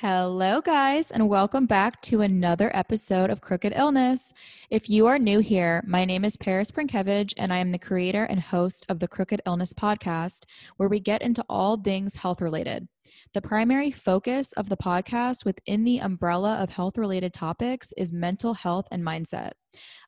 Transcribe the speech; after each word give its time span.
Hello, 0.00 0.60
guys, 0.60 1.10
and 1.10 1.26
welcome 1.26 1.64
back 1.64 2.02
to 2.02 2.20
another 2.20 2.70
episode 2.74 3.30
of 3.30 3.40
Crooked 3.40 3.72
Illness. 3.74 4.34
If 4.68 4.90
you 4.90 5.06
are 5.06 5.18
new 5.18 5.38
here, 5.38 5.82
my 5.86 6.04
name 6.04 6.22
is 6.22 6.36
Paris 6.36 6.70
Prinkevich, 6.70 7.32
and 7.38 7.50
I 7.50 7.56
am 7.56 7.72
the 7.72 7.78
creator 7.78 8.24
and 8.24 8.38
host 8.38 8.84
of 8.90 9.00
the 9.00 9.08
Crooked 9.08 9.40
Illness 9.46 9.72
podcast, 9.72 10.44
where 10.76 10.90
we 10.90 11.00
get 11.00 11.22
into 11.22 11.42
all 11.48 11.78
things 11.78 12.16
health 12.16 12.42
related. 12.42 12.88
The 13.34 13.42
primary 13.42 13.90
focus 13.90 14.52
of 14.52 14.68
the 14.68 14.76
podcast 14.76 15.44
within 15.44 15.84
the 15.84 15.98
umbrella 15.98 16.56
of 16.56 16.70
health 16.70 16.96
related 16.98 17.32
topics 17.32 17.92
is 17.96 18.12
mental 18.12 18.54
health 18.54 18.86
and 18.90 19.02
mindset. 19.02 19.52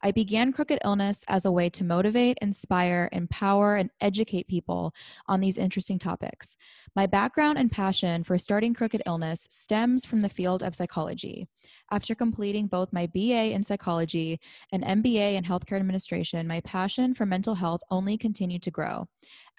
I 0.02 0.12
began 0.12 0.52
Crooked 0.52 0.78
Illness 0.84 1.24
as 1.28 1.44
a 1.44 1.52
way 1.52 1.68
to 1.70 1.84
motivate, 1.84 2.38
inspire, 2.40 3.08
empower, 3.12 3.76
and 3.76 3.90
educate 4.00 4.48
people 4.48 4.94
on 5.26 5.40
these 5.40 5.58
interesting 5.58 5.98
topics. 5.98 6.56
My 6.96 7.06
background 7.06 7.58
and 7.58 7.70
passion 7.70 8.24
for 8.24 8.38
starting 8.38 8.74
Crooked 8.74 9.02
Illness 9.06 9.46
stems 9.50 10.06
from 10.06 10.22
the 10.22 10.28
field 10.28 10.62
of 10.62 10.74
psychology. 10.74 11.48
After 11.90 12.14
completing 12.14 12.66
both 12.66 12.92
my 12.92 13.06
BA 13.06 13.52
in 13.52 13.64
psychology 13.64 14.40
and 14.72 14.84
MBA 14.84 15.34
in 15.34 15.44
healthcare 15.44 15.78
administration, 15.78 16.46
my 16.46 16.60
passion 16.60 17.14
for 17.14 17.26
mental 17.26 17.54
health 17.54 17.80
only 17.90 18.16
continued 18.16 18.62
to 18.62 18.70
grow. 18.70 19.08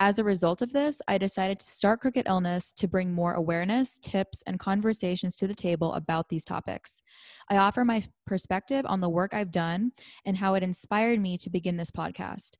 As 0.02 0.18
a 0.18 0.24
result 0.24 0.62
of 0.62 0.72
this, 0.72 1.02
I 1.10 1.18
decided 1.18 1.60
to 1.60 1.68
start 1.68 2.00
Crooked 2.00 2.26
Illness 2.26 2.72
to 2.72 2.88
bring 2.88 3.12
more 3.12 3.34
awareness, 3.34 4.00
tips, 4.00 4.42
and 4.48 4.58
conversations 4.58 5.36
to 5.36 5.46
the 5.46 5.54
table 5.54 5.92
about 5.94 6.30
these 6.30 6.46
topics. 6.46 7.04
I 7.50 7.58
offer 7.58 7.84
my 7.84 8.04
perspective 8.26 8.86
on 8.88 9.02
the 9.02 9.10
work 9.10 9.34
I've 9.34 9.52
done 9.52 9.92
and 10.26 10.38
how 10.38 10.54
it 10.54 10.64
inspired 10.64 11.20
me 11.20 11.38
to 11.40 11.50
begin 11.50 11.76
this 11.76 11.92
podcast. 11.92 12.52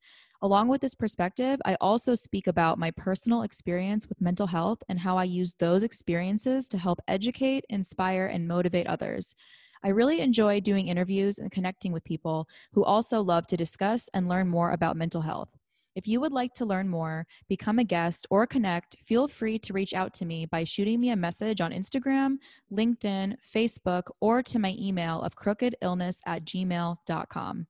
Along 0.42 0.68
with 0.68 0.82
this 0.82 0.94
perspective, 0.94 1.58
I 1.64 1.78
also 1.80 2.14
speak 2.14 2.46
about 2.46 2.78
my 2.78 2.90
personal 2.90 3.40
experience 3.40 4.06
with 4.06 4.20
mental 4.20 4.46
health 4.46 4.82
and 4.90 5.00
how 5.00 5.16
I 5.16 5.24
use 5.24 5.54
those 5.54 5.82
experiences 5.82 6.68
to 6.68 6.78
help 6.78 7.00
educate, 7.08 7.64
inspire, 7.70 8.26
and 8.26 8.46
motivate 8.46 8.86
others. 8.86 9.34
I 9.82 9.88
really 9.88 10.20
enjoy 10.20 10.60
doing 10.60 10.88
interviews 10.88 11.38
and 11.38 11.50
connecting 11.50 11.92
with 11.92 12.04
people 12.04 12.46
who 12.72 12.84
also 12.84 13.22
love 13.22 13.46
to 13.46 13.56
discuss 13.56 14.10
and 14.12 14.28
learn 14.28 14.46
more 14.46 14.72
about 14.72 14.94
mental 14.94 15.22
health. 15.22 15.48
If 15.96 16.06
you 16.06 16.20
would 16.20 16.32
like 16.32 16.54
to 16.54 16.64
learn 16.64 16.88
more, 16.88 17.26
become 17.48 17.80
a 17.80 17.84
guest, 17.84 18.26
or 18.30 18.46
connect, 18.46 18.96
feel 19.04 19.26
free 19.26 19.58
to 19.58 19.72
reach 19.72 19.92
out 19.92 20.12
to 20.14 20.24
me 20.24 20.46
by 20.46 20.62
shooting 20.62 21.00
me 21.00 21.10
a 21.10 21.16
message 21.16 21.60
on 21.60 21.72
Instagram, 21.72 22.36
LinkedIn, 22.72 23.34
Facebook, 23.44 24.04
or 24.20 24.40
to 24.44 24.60
my 24.60 24.76
email 24.78 25.20
of 25.20 25.34
crookedillness 25.34 26.20
at 26.26 26.44
gmail.com. 26.44 27.66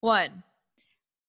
One. 0.00 0.44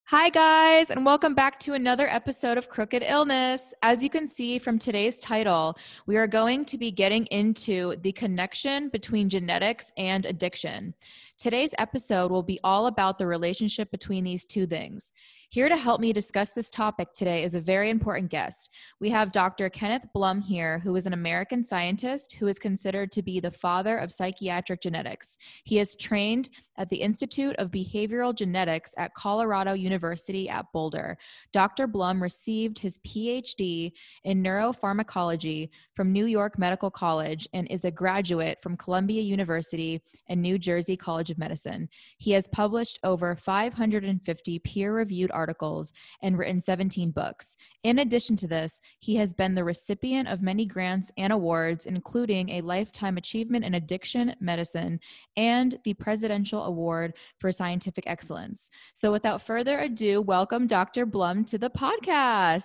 Hi, 0.09 0.29
guys, 0.29 0.89
and 0.89 1.05
welcome 1.05 1.33
back 1.33 1.59
to 1.59 1.73
another 1.73 2.07
episode 2.07 2.57
of 2.57 2.69
Crooked 2.69 3.03
Illness. 3.05 3.73
As 3.81 4.01
you 4.01 4.09
can 4.09 4.25
see 4.25 4.57
from 4.57 4.79
today's 4.79 5.19
title, 5.19 5.77
we 6.05 6.15
are 6.15 6.27
going 6.27 6.63
to 6.65 6.77
be 6.77 6.91
getting 6.91 7.25
into 7.25 7.95
the 8.03 8.13
connection 8.13 8.87
between 8.87 9.27
genetics 9.27 9.91
and 9.97 10.25
addiction. 10.25 10.93
Today's 11.37 11.73
episode 11.77 12.31
will 12.31 12.43
be 12.43 12.57
all 12.63 12.87
about 12.87 13.17
the 13.17 13.27
relationship 13.27 13.91
between 13.91 14.23
these 14.23 14.45
two 14.45 14.65
things. 14.65 15.11
Here 15.49 15.69
to 15.69 15.77
help 15.77 16.01
me 16.01 16.11
discuss 16.11 16.51
this 16.51 16.69
topic 16.69 17.13
today 17.13 17.41
is 17.41 17.55
a 17.55 17.61
very 17.61 17.89
important 17.89 18.29
guest. 18.29 18.69
We 18.99 19.09
have 19.11 19.31
Dr. 19.31 19.69
Kenneth 19.69 20.05
Blum 20.13 20.41
here, 20.41 20.79
who 20.79 20.93
is 20.97 21.05
an 21.05 21.13
American 21.13 21.63
scientist 21.63 22.33
who 22.33 22.47
is 22.47 22.59
considered 22.59 23.13
to 23.13 23.21
be 23.21 23.39
the 23.39 23.49
father 23.49 23.97
of 23.97 24.11
psychiatric 24.11 24.81
genetics. 24.81 25.37
He 25.63 25.79
is 25.79 25.95
trained 25.95 26.49
at 26.77 26.89
the 26.89 26.97
Institute 26.97 27.55
of 27.57 27.71
Behavioral 27.71 28.35
Genetics 28.35 28.93
at 28.97 29.13
Colorado 29.13 29.71
University 29.73 30.49
at 30.49 30.65
Boulder. 30.73 31.17
Dr. 31.53 31.87
Blum 31.87 32.21
received 32.21 32.77
his 32.77 32.99
PhD 32.99 33.93
in 34.25 34.43
neuropharmacology 34.43 35.69
from 35.95 36.11
New 36.11 36.25
York 36.25 36.59
Medical 36.59 36.91
College 36.91 37.47
and 37.53 37.67
is 37.71 37.85
a 37.85 37.91
graduate 37.91 38.61
from 38.61 38.75
Columbia 38.75 39.21
University 39.21 40.01
and 40.27 40.41
New 40.41 40.59
Jersey 40.59 40.97
College 40.97 41.31
of 41.31 41.37
Medicine. 41.37 41.87
He 42.17 42.31
has 42.31 42.47
published 42.49 42.99
over 43.03 43.35
550 43.35 44.59
peer 44.59 44.93
reviewed 44.93 45.31
articles 45.37 45.93
and 46.21 46.37
written 46.37 46.59
17 46.59 47.11
books. 47.11 47.55
In 47.83 47.99
addition 47.99 48.35
to 48.37 48.47
this, 48.47 48.81
he 48.99 49.15
has 49.17 49.31
been 49.31 49.55
the 49.55 49.63
recipient 49.63 50.27
of 50.27 50.41
many 50.41 50.65
grants 50.65 51.11
and 51.17 51.31
awards, 51.31 51.85
including 51.85 52.49
a 52.49 52.61
Lifetime 52.61 53.17
Achievement 53.17 53.63
in 53.63 53.75
Addiction 53.75 54.35
Medicine 54.39 54.99
and 55.37 55.79
the 55.83 55.93
Presidential 55.93 56.63
Award 56.63 57.13
for 57.39 57.51
Scientific 57.51 58.05
Excellence. 58.07 58.69
So, 58.93 59.11
without 59.11 59.41
further 59.41 59.79
ado, 59.79 60.21
welcome 60.21 60.67
Dr. 60.67 61.05
Blum 61.05 61.45
to 61.45 61.57
the 61.57 61.69
podcast. 61.69 62.63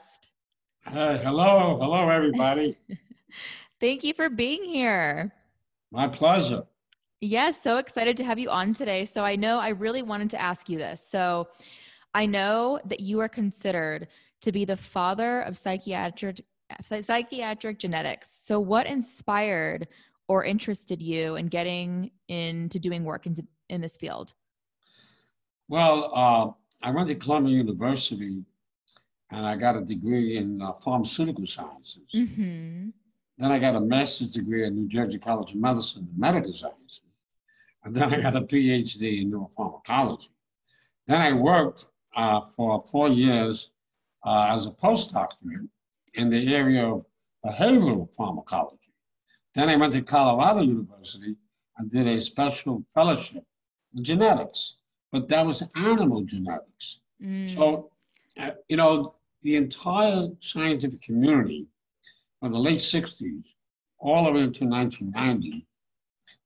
Hey, 0.87 1.21
hello, 1.23 1.79
hello, 1.81 2.09
everybody. 2.09 2.77
Thank 3.81 4.03
you 4.03 4.15
for 4.15 4.29
being 4.29 4.65
here. 4.65 5.33
My 5.91 6.09
pleasure. 6.09 6.65
Yes, 7.21 7.63
so 7.63 7.77
excited 7.77 8.17
to 8.17 8.25
have 8.25 8.41
you 8.41 8.51
on 8.51 8.75
today. 8.75 9.05
So 9.05 9.25
I 9.25 9.37
know 9.37 9.61
I 9.61 9.69
really 9.69 10.03
wanted 10.03 10.31
to 10.31 10.41
ask 10.41 10.69
you 10.69 10.77
this. 10.77 11.07
So 11.09 11.47
I 12.15 12.27
know 12.27 12.81
that 12.85 13.01
you 13.01 13.21
are 13.21 13.29
considered 13.29 14.09
to 14.43 14.53
be 14.53 14.65
the 14.65 14.77
father 14.77 15.41
of 15.43 15.57
psychiatric 15.57 16.45
psychiatric 16.83 17.79
genetics. 17.79 18.31
So 18.33 18.59
what 18.59 18.87
inspired 18.87 19.89
or 20.29 20.45
interested 20.45 21.03
you 21.03 21.37
in 21.37 21.49
getting 21.49 22.11
into 22.29 22.79
doing 22.79 23.05
work 23.05 23.27
in, 23.27 23.37
in 23.69 23.81
this 23.81 23.97
field? 23.97 24.33
Well, 25.69 26.11
uh, 26.15 26.51
I 26.87 26.91
went 26.91 27.09
to 27.09 27.15
Columbia 27.15 27.57
University 27.57 28.43
and 29.31 29.47
I 29.47 29.57
got 29.57 29.77
a 29.77 29.83
degree 29.83 30.37
in 30.37 30.63
uh, 30.63 30.73
pharmaceutical 30.75 31.47
sciences. 31.47 32.09
Mm-hmm. 32.15 32.89
Then 33.39 33.53
I 33.53 33.59
got 33.59 33.77
a 33.77 33.81
master's 33.81 34.35
degree 34.35 34.65
at 34.67 34.73
New 34.73 34.89
Jersey 34.89 35.19
College 35.19 35.53
of 35.53 35.59
Medicine 35.59 36.09
in 36.13 36.21
medical 36.21 36.53
sciences. 36.53 37.01
And 37.85 37.95
then 37.95 38.15
I 38.15 38.21
got 38.21 38.37
a 38.37 38.43
PhD 38.43 39.23
in 39.23 39.33
neuropharmacology. 39.33 40.29
Then 41.07 41.21
I 41.21 41.33
worked 41.33 41.87
uh, 42.15 42.41
for 42.41 42.83
four 42.83 43.09
years 43.09 43.71
uh, 44.25 44.47
as 44.51 44.67
a 44.67 44.71
postdoctorate 44.71 45.69
in 46.15 46.31
the 46.31 46.55
area 46.55 46.85
of 46.85 47.05
behavioral 47.45 48.09
pharmacology. 48.11 48.79
Then 49.55 49.69
I 49.69 49.77
went 49.77 49.93
to 49.95 50.03
Colorado 50.03 50.63
University 50.63 51.37
and 51.77 51.91
did 51.91 52.07
a 52.07 52.21
special 52.21 52.85
fellowship 52.95 53.45
in 53.95 54.05
genetics, 54.05 54.77
but 55.11 55.29
that 55.29 55.45
was 55.45 55.63
animal 55.75 56.23
genetics. 56.23 57.01
Mm. 57.23 57.51
So, 57.51 57.91
uh, 58.39 58.53
you 58.69 58.77
know, 58.77 59.15
the 59.43 59.57
entire 59.57 60.29
scientific 60.41 61.03
community 61.03 61.67
from 62.41 62.53
the 62.53 62.59
late 62.59 62.79
60s 62.79 63.55
all 63.99 64.25
the 64.25 64.33
way 64.33 64.43
into 64.43 64.65
1990 64.65 65.67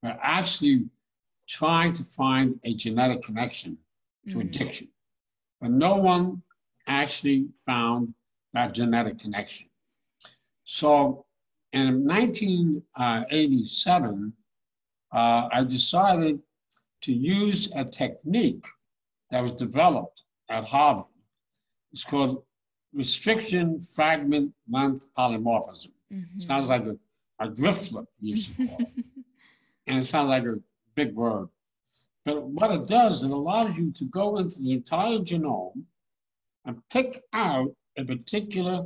were 0.03 0.17
actually 0.21 0.85
trying 1.47 1.93
to 1.93 2.03
find 2.03 2.59
a 2.63 2.73
genetic 2.73 3.23
connection 3.23 3.77
to 4.29 4.37
mm. 4.37 4.41
addiction 4.41 4.89
but 5.59 5.71
no 5.71 5.95
one 5.95 6.43
actually 6.87 7.47
found 7.65 8.13
that 8.53 8.73
genetic 8.73 9.19
connection. 9.19 9.67
So 10.63 11.25
in 11.73 12.05
1987, 12.05 14.33
uh, 15.13 15.47
I 15.51 15.63
decided 15.63 16.39
to 17.01 17.13
use 17.13 17.69
a 17.75 17.85
technique 17.85 18.65
that 19.31 19.41
was 19.41 19.51
developed 19.51 20.23
at 20.49 20.65
Harvard. 20.65 21.05
It's 21.91 22.03
called 22.03 22.43
restriction 22.93 23.81
fragment 23.81 24.53
length 24.69 25.07
polymorphism. 25.17 25.91
Mm-hmm. 26.11 26.39
Sounds 26.39 26.69
like 26.69 26.85
a, 26.85 26.97
a 27.39 27.49
drift 27.49 27.89
flip, 27.89 28.05
we 28.21 28.29
used 28.29 28.55
to 28.55 28.67
call 28.67 28.77
it. 28.79 29.03
and 29.87 29.99
it 29.99 30.03
sounds 30.03 30.29
like 30.29 30.43
a 30.43 30.55
big 30.95 31.13
word. 31.13 31.49
But 32.27 32.43
what 32.43 32.71
it 32.71 32.87
does, 32.89 33.23
it 33.23 33.31
allows 33.31 33.77
you 33.77 33.93
to 33.93 34.03
go 34.03 34.35
into 34.35 34.59
the 34.59 34.73
entire 34.73 35.19
genome 35.19 35.83
and 36.65 36.75
pick 36.91 37.23
out 37.31 37.73
a 37.97 38.03
particular 38.03 38.83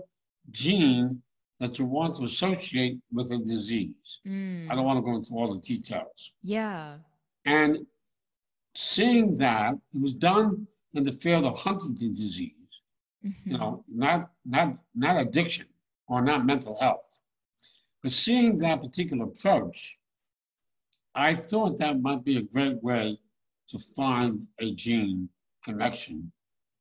gene 0.52 1.24
that 1.59 1.80
you 1.80 1.85
want 1.85 2.13
to 2.16 2.25
associate 2.25 3.00
with 3.12 3.31
a 3.31 3.40
disease. 3.40 4.19
Mm. 4.28 4.69
I 4.69 4.75
don't 4.75 4.86
want 4.86 5.00
to 5.00 5.01
go 5.01 5.16
into 5.16 5.33
all 5.33 5.56
the 5.56 5.60
details. 5.60 6.33
Yeah. 6.44 6.98
And 7.45 7.80
seeing 8.75 9.36
that, 9.39 9.74
it 9.92 10.00
was 10.00 10.13
done 10.13 10.68
in 10.94 11.04
the 11.04 11.12
field 11.12 11.45
of 11.45 11.57
Huntington 11.57 12.13
disease, 12.13 12.54
mm-hmm. 13.25 13.50
you 13.50 13.57
know, 13.57 13.83
not, 13.88 14.30
not, 14.45 14.77
not 14.94 15.19
addiction 15.19 15.66
or 16.07 16.21
not 16.21 16.45
mental 16.45 16.77
health. 16.80 17.18
But 18.04 18.12
seeing 18.12 18.60
that 18.60 18.81
particular 18.81 19.25
approach, 19.25 19.98
I 21.16 21.33
thought 21.33 21.80
that 21.80 22.00
might 22.00 22.24
be 22.24 22.38
a 22.38 22.44
great 22.44 22.83
way 22.83 23.18
to 23.71 23.79
find 23.79 24.45
a 24.59 24.73
gene 24.73 25.29
connection 25.63 26.31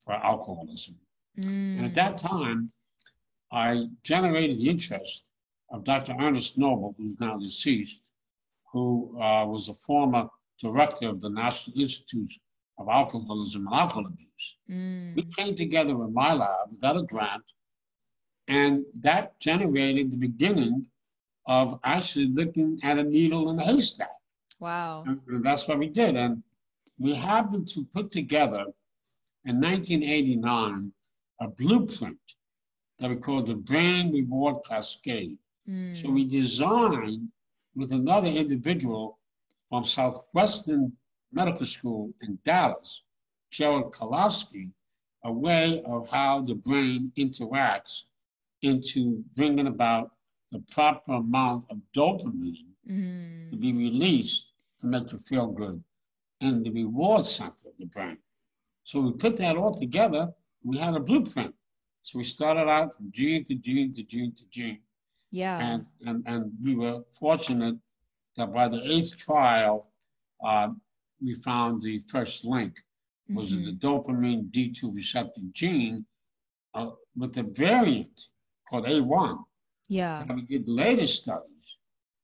for 0.05 0.15
alcoholism. 0.15 0.97
Mm. 1.39 1.79
And 1.79 1.87
at 1.87 1.95
that 1.95 2.19
time, 2.19 2.73
I 3.53 3.87
generated 4.03 4.59
the 4.59 4.69
interest 4.69 5.25
of 5.71 5.85
Dr. 5.85 6.15
Ernest 6.19 6.59
Noble, 6.59 6.95
who's 6.99 7.19
now 7.21 7.39
deceased, 7.39 8.11
who 8.73 9.17
uh, 9.21 9.47
was 9.47 9.69
a 9.69 9.75
former 9.75 10.29
director 10.61 11.09
of 11.09 11.21
the 11.21 11.31
National 11.31 11.81
Institutes 11.81 12.39
of 12.79 12.89
Alcoholism 12.89 13.67
and 13.67 13.75
Alcohol 13.75 14.07
Abuse. 14.07 14.57
Mm. 14.69 15.17
We 15.17 15.25
came 15.37 15.55
together 15.55 15.93
in 15.93 16.13
my 16.13 16.35
lab, 16.35 16.81
got 16.81 16.97
a 16.97 17.03
grant, 17.03 17.43
and 18.49 18.85
that 19.01 19.39
generated 19.39 20.11
the 20.11 20.17
beginning 20.17 20.87
of 21.47 21.79
actually 21.85 22.27
looking 22.27 22.81
at 22.83 22.99
a 22.99 23.03
needle 23.03 23.51
in 23.51 23.59
a 23.59 23.65
haystack. 23.65 24.11
Wow. 24.59 25.05
And, 25.07 25.21
and 25.29 25.45
that's 25.45 25.67
what 25.67 25.79
we 25.79 25.89
did. 25.89 26.17
And 26.17 26.43
we 27.01 27.15
happened 27.15 27.67
to 27.67 27.85
put 27.87 28.13
together 28.13 28.67
in 29.47 29.59
1989 29.59 30.93
a 31.41 31.49
blueprint 31.49 32.19
that 32.99 33.09
we 33.09 33.17
called 33.17 33.47
the 33.47 33.55
Brain 33.55 34.13
Reward 34.13 34.57
Cascade. 34.69 35.39
Mm. 35.69 35.97
So 35.97 36.11
we 36.11 36.27
designed 36.27 37.29
with 37.75 37.93
another 37.93 38.29
individual 38.29 39.19
from 39.71 39.83
Southwestern 39.83 40.93
Medical 41.33 41.65
School 41.65 42.13
in 42.21 42.39
Dallas, 42.45 43.03
Gerald 43.51 43.95
Kozlowski, 43.95 44.69
a 45.25 45.33
way 45.33 45.83
of 45.87 46.09
how 46.11 46.43
the 46.43 46.55
brain 46.55 47.13
interacts 47.17 48.03
into 48.61 49.25
bringing 49.37 49.69
about 49.69 50.11
the 50.53 50.63
proper 50.71 51.15
amount 51.15 51.65
of 51.71 51.79
dopamine 51.97 52.67
mm. 52.87 53.51
to 53.51 53.57
be 53.57 53.73
released 53.73 54.53
to 54.81 54.87
make 54.87 55.11
you 55.13 55.19
feel 55.19 55.47
good 55.47 55.83
in 56.41 56.63
the 56.63 56.71
reward 56.71 57.25
center 57.25 57.69
of 57.69 57.75
the 57.79 57.87
brain. 57.87 58.19
So 58.85 59.01
we 59.01 59.13
put 59.13 59.37
that 59.39 59.57
all 59.57 59.75
together. 59.75 60.29
We 60.65 60.79
had 60.79 60.95
a 60.95 61.01
blueprint. 61.01 61.55
So 62.03 62.19
we 62.19 62.25
started 62.25 62.69
out 62.69 62.97
from 62.97 63.11
gene 63.13 63.45
to 63.47 63.55
gene 63.55 63.93
to 63.95 64.03
gene 64.03 64.35
to 64.37 64.45
gene. 64.51 64.81
Yeah. 65.31 65.59
And, 65.59 65.87
and, 66.07 66.25
and 66.27 66.53
we 66.63 66.75
were 66.75 67.03
fortunate 67.13 67.77
that 68.37 68.53
by 68.53 68.69
the 68.69 68.83
eighth 68.91 69.19
trial, 69.19 69.91
uh, 70.45 70.69
we 71.23 71.35
found 71.35 71.83
the 71.83 72.01
first 72.09 72.45
link 72.45 72.75
was 73.29 73.53
mm-hmm. 73.53 73.67
the 73.67 73.73
dopamine 73.73 74.51
D2 74.51 74.95
receptor 74.95 75.43
gene 75.53 76.05
uh, 76.75 76.91
with 77.17 77.37
a 77.39 77.43
variant 77.43 78.27
called 78.69 78.87
A1. 78.87 79.39
Yeah. 79.89 80.23
And 80.23 80.37
we 80.37 80.43
did 80.43 80.69
later 80.69 81.07
studies 81.07 81.77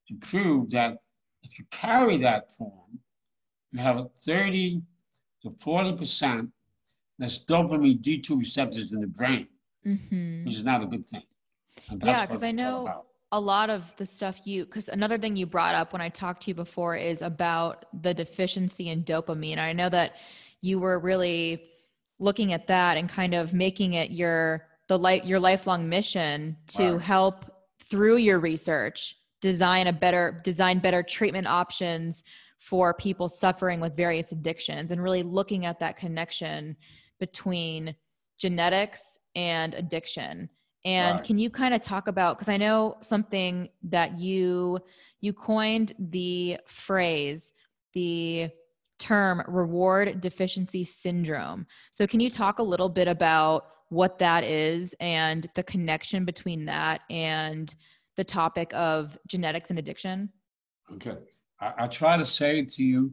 to 0.08 0.14
prove 0.14 0.70
that 0.70 0.98
if 1.42 1.58
you 1.58 1.64
carry 1.70 2.16
that 2.18 2.52
form, 2.52 2.98
you 3.72 3.80
have 3.80 3.96
a 3.96 4.08
30 4.24 4.82
to 5.42 5.50
40% 5.50 6.50
less 7.18 7.44
dopamine 7.44 8.00
D2 8.00 8.38
receptors 8.38 8.92
in 8.92 9.00
the 9.00 9.06
brain, 9.06 9.48
mm-hmm. 9.86 10.44
which 10.44 10.54
is 10.54 10.64
not 10.64 10.82
a 10.82 10.86
good 10.86 11.04
thing. 11.04 11.22
Yeah, 12.02 12.26
because 12.26 12.42
I 12.42 12.52
know 12.52 13.04
a 13.32 13.40
lot 13.40 13.70
of 13.70 13.94
the 13.96 14.06
stuff 14.06 14.46
you, 14.46 14.64
because 14.64 14.88
another 14.88 15.18
thing 15.18 15.36
you 15.36 15.46
brought 15.46 15.74
up 15.74 15.92
when 15.92 16.02
I 16.02 16.08
talked 16.08 16.42
to 16.44 16.48
you 16.48 16.54
before 16.54 16.96
is 16.96 17.22
about 17.22 17.84
the 18.02 18.14
deficiency 18.14 18.88
in 18.88 19.04
dopamine. 19.04 19.58
I 19.58 19.72
know 19.72 19.88
that 19.88 20.16
you 20.60 20.78
were 20.78 20.98
really 20.98 21.64
looking 22.18 22.52
at 22.52 22.66
that 22.68 22.96
and 22.96 23.08
kind 23.08 23.34
of 23.34 23.52
making 23.52 23.94
it 23.94 24.10
your 24.10 24.66
the 24.88 24.98
light 24.98 25.26
your 25.26 25.40
lifelong 25.40 25.88
mission 25.88 26.56
to 26.68 26.92
wow. 26.92 26.98
help 26.98 27.44
through 27.90 28.16
your 28.16 28.38
research 28.38 29.16
design 29.40 29.86
a 29.86 29.92
better 29.92 30.40
design 30.44 30.78
better 30.78 31.02
treatment 31.02 31.46
options 31.46 32.24
for 32.58 32.94
people 32.94 33.28
suffering 33.28 33.80
with 33.80 33.96
various 33.96 34.32
addictions 34.32 34.90
and 34.90 35.02
really 35.02 35.22
looking 35.22 35.66
at 35.66 35.78
that 35.80 35.96
connection 35.96 36.76
between 37.18 37.94
genetics 38.38 39.18
and 39.34 39.74
addiction. 39.74 40.48
And 40.84 41.18
right. 41.18 41.26
can 41.26 41.38
you 41.38 41.50
kind 41.50 41.74
of 41.74 41.80
talk 41.80 42.08
about 42.08 42.36
because 42.36 42.48
i 42.48 42.56
know 42.56 42.96
something 43.00 43.68
that 43.84 44.18
you 44.18 44.78
you 45.20 45.32
coined 45.32 45.94
the 45.98 46.58
phrase 46.66 47.52
the 47.92 48.50
term 48.98 49.42
reward 49.46 50.20
deficiency 50.22 50.82
syndrome. 50.82 51.66
So 51.90 52.06
can 52.06 52.20
you 52.20 52.30
talk 52.30 52.60
a 52.60 52.62
little 52.62 52.88
bit 52.88 53.08
about 53.08 53.66
what 53.90 54.18
that 54.18 54.42
is 54.42 54.94
and 55.00 55.46
the 55.54 55.62
connection 55.62 56.24
between 56.24 56.64
that 56.64 57.02
and 57.10 57.74
the 58.16 58.24
topic 58.24 58.72
of 58.72 59.18
genetics 59.26 59.68
and 59.70 59.78
addiction? 59.78 60.30
Okay 60.94 61.16
i, 61.60 61.72
I 61.84 61.86
try 61.86 62.16
to 62.16 62.24
say 62.24 62.60
it 62.60 62.68
to 62.70 62.84
you 62.84 63.12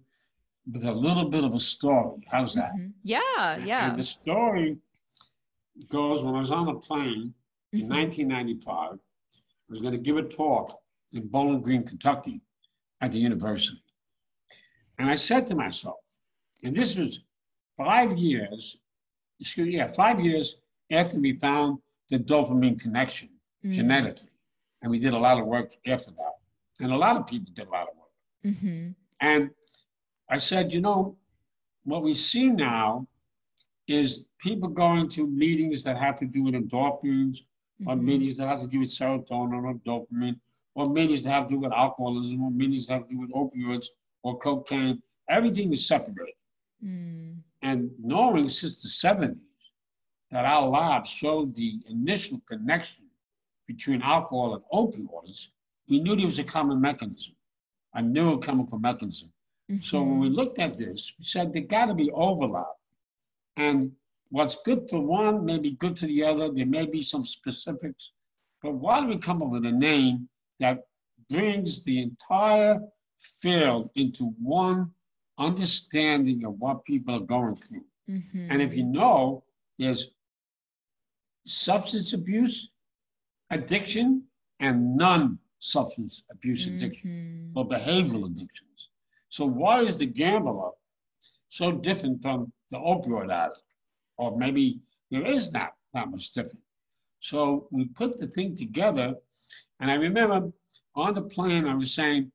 with 0.71 0.85
a 0.85 0.91
little 0.91 1.29
bit 1.29 1.43
of 1.43 1.53
a 1.53 1.59
story 1.59 2.25
how's 2.31 2.53
that 2.55 2.73
mm-hmm. 2.73 2.89
yeah 3.03 3.57
yeah 3.57 3.89
and 3.89 3.97
the 3.97 4.03
story 4.03 4.77
goes 5.89 6.23
when 6.23 6.35
i 6.35 6.39
was 6.39 6.51
on 6.51 6.67
a 6.67 6.75
plane 6.75 7.33
in 7.73 7.89
1995, 7.89 8.75
mm-hmm. 8.75 8.95
I 8.95 9.69
was 9.69 9.81
going 9.81 9.93
to 9.93 9.99
give 9.99 10.17
a 10.17 10.23
talk 10.23 10.79
in 11.11 11.27
Bowling 11.27 11.61
Green, 11.61 11.83
Kentucky 11.83 12.41
at 13.01 13.11
the 13.11 13.17
university. 13.17 13.81
And 14.99 15.09
I 15.09 15.15
said 15.15 15.47
to 15.47 15.55
myself, 15.55 15.97
and 16.63 16.75
this 16.75 16.95
was 16.95 17.25
five 17.75 18.15
years, 18.15 18.77
excuse 19.39 19.67
me, 19.67 19.77
yeah, 19.77 19.87
five 19.87 20.21
years 20.21 20.57
after 20.91 21.19
we 21.19 21.33
found 21.33 21.79
the 22.09 22.19
dopamine 22.19 22.79
connection 22.79 23.29
mm-hmm. 23.65 23.71
genetically. 23.71 24.29
And 24.81 24.91
we 24.91 24.99
did 24.99 25.13
a 25.13 25.17
lot 25.17 25.39
of 25.39 25.47
work 25.47 25.73
after 25.87 26.11
that. 26.11 26.33
And 26.79 26.91
a 26.91 26.97
lot 26.97 27.17
of 27.17 27.25
people 27.25 27.51
did 27.53 27.67
a 27.67 27.71
lot 27.71 27.87
of 27.89 27.97
work. 27.97 28.02
Mm-hmm. 28.45 28.89
And 29.19 29.49
I 30.29 30.37
said, 30.37 30.73
you 30.73 30.81
know, 30.81 31.17
what 31.83 32.03
we 32.03 32.13
see 32.13 32.49
now 32.49 33.07
is 33.87 34.25
people 34.39 34.69
going 34.69 35.09
to 35.09 35.29
meetings 35.29 35.83
that 35.83 35.97
have 35.97 36.17
to 36.19 36.25
do 36.25 36.43
with 36.43 36.53
endorphins 36.53 37.39
mm-hmm. 37.81 37.89
or 37.89 37.95
meetings 37.95 38.37
that 38.37 38.47
have 38.47 38.61
to 38.61 38.67
do 38.67 38.79
with 38.79 38.89
serotonin 38.89 39.63
or 39.63 39.73
dopamine, 39.85 40.39
or 40.75 40.89
meetings 40.89 41.23
that 41.23 41.31
have 41.31 41.47
to 41.47 41.55
do 41.55 41.59
with 41.59 41.73
alcoholism, 41.73 42.43
or 42.43 42.51
meetings 42.51 42.87
that 42.87 42.93
have 42.93 43.07
to 43.07 43.13
do 43.13 43.19
with 43.19 43.31
opioids 43.31 43.87
or 44.23 44.37
cocaine. 44.39 45.01
Everything 45.29 45.71
is 45.71 45.85
separated. 45.85 46.33
Mm. 46.83 47.37
And 47.61 47.91
knowing 47.99 48.49
since 48.49 48.81
the 48.81 49.07
70s 49.07 49.39
that 50.31 50.45
our 50.45 50.67
labs 50.67 51.09
showed 51.09 51.55
the 51.55 51.79
initial 51.89 52.41
connection 52.49 53.05
between 53.67 54.01
alcohol 54.01 54.55
and 54.55 54.63
opioids, 54.73 55.47
we 55.87 55.99
knew 55.99 56.15
there 56.15 56.25
was 56.25 56.39
a 56.39 56.43
common 56.43 56.81
mechanism, 56.81 57.35
a 57.95 58.01
neurochemical 58.01 58.81
mechanism. 58.81 59.29
Mm-hmm. 59.71 59.83
So 59.83 60.01
when 60.01 60.19
we 60.19 60.27
mm-hmm. 60.27 60.35
looked 60.35 60.59
at 60.59 60.77
this, 60.77 61.13
we 61.17 61.25
said 61.25 61.53
there 61.53 61.61
got 61.61 61.85
to 61.85 61.93
be 61.93 62.11
overlap. 62.11 62.73
And 63.55 63.91
what's 64.29 64.61
good 64.63 64.89
for 64.89 64.99
one 64.99 65.45
may 65.45 65.59
be 65.59 65.71
good 65.71 65.97
for 65.97 66.07
the 66.07 66.23
other. 66.23 66.51
There 66.51 66.65
may 66.65 66.85
be 66.85 67.01
some 67.01 67.25
specifics. 67.25 68.11
But 68.61 68.73
why 68.75 68.99
don't 68.99 69.09
we 69.09 69.17
come 69.17 69.41
up 69.43 69.49
with 69.49 69.65
a 69.65 69.71
name 69.71 70.29
that 70.59 70.85
brings 71.29 71.83
the 71.83 72.01
entire 72.01 72.81
field 73.17 73.89
into 73.95 74.33
one 74.41 74.91
understanding 75.37 76.45
of 76.45 76.59
what 76.59 76.85
people 76.85 77.15
are 77.15 77.19
going 77.19 77.55
through? 77.55 77.85
Mm-hmm. 78.09 78.47
And 78.49 78.61
if 78.61 78.73
you 78.73 78.85
know 78.85 79.43
there's 79.77 80.11
substance 81.45 82.13
abuse 82.13 82.69
addiction 83.49 84.23
and 84.59 84.97
non 84.97 85.37
substance 85.63 86.23
abuse 86.31 86.65
addiction 86.67 87.09
mm-hmm. 87.53 87.57
or 87.57 87.67
behavioral 87.67 88.25
addictions. 88.25 88.89
So, 89.29 89.45
why 89.45 89.79
is 89.81 89.97
the 89.97 90.05
gambler 90.05 90.71
so 91.49 91.71
different 91.71 92.21
from 92.21 92.51
the 92.71 92.77
opioid 92.77 93.31
addict? 93.31 93.63
or 94.17 94.37
maybe 94.37 94.79
there 95.11 95.25
is 95.25 95.51
not 95.51 95.73
that 95.93 96.09
much 96.09 96.31
different. 96.31 96.63
So 97.19 97.67
we 97.71 97.85
put 97.85 98.17
the 98.19 98.27
thing 98.27 98.55
together, 98.55 99.15
and 99.79 99.89
I 99.89 99.95
remember 99.95 100.51
on 100.95 101.13
the 101.13 101.21
plane 101.21 101.67
I 101.67 101.75
was 101.75 101.93
saying, 101.93 102.31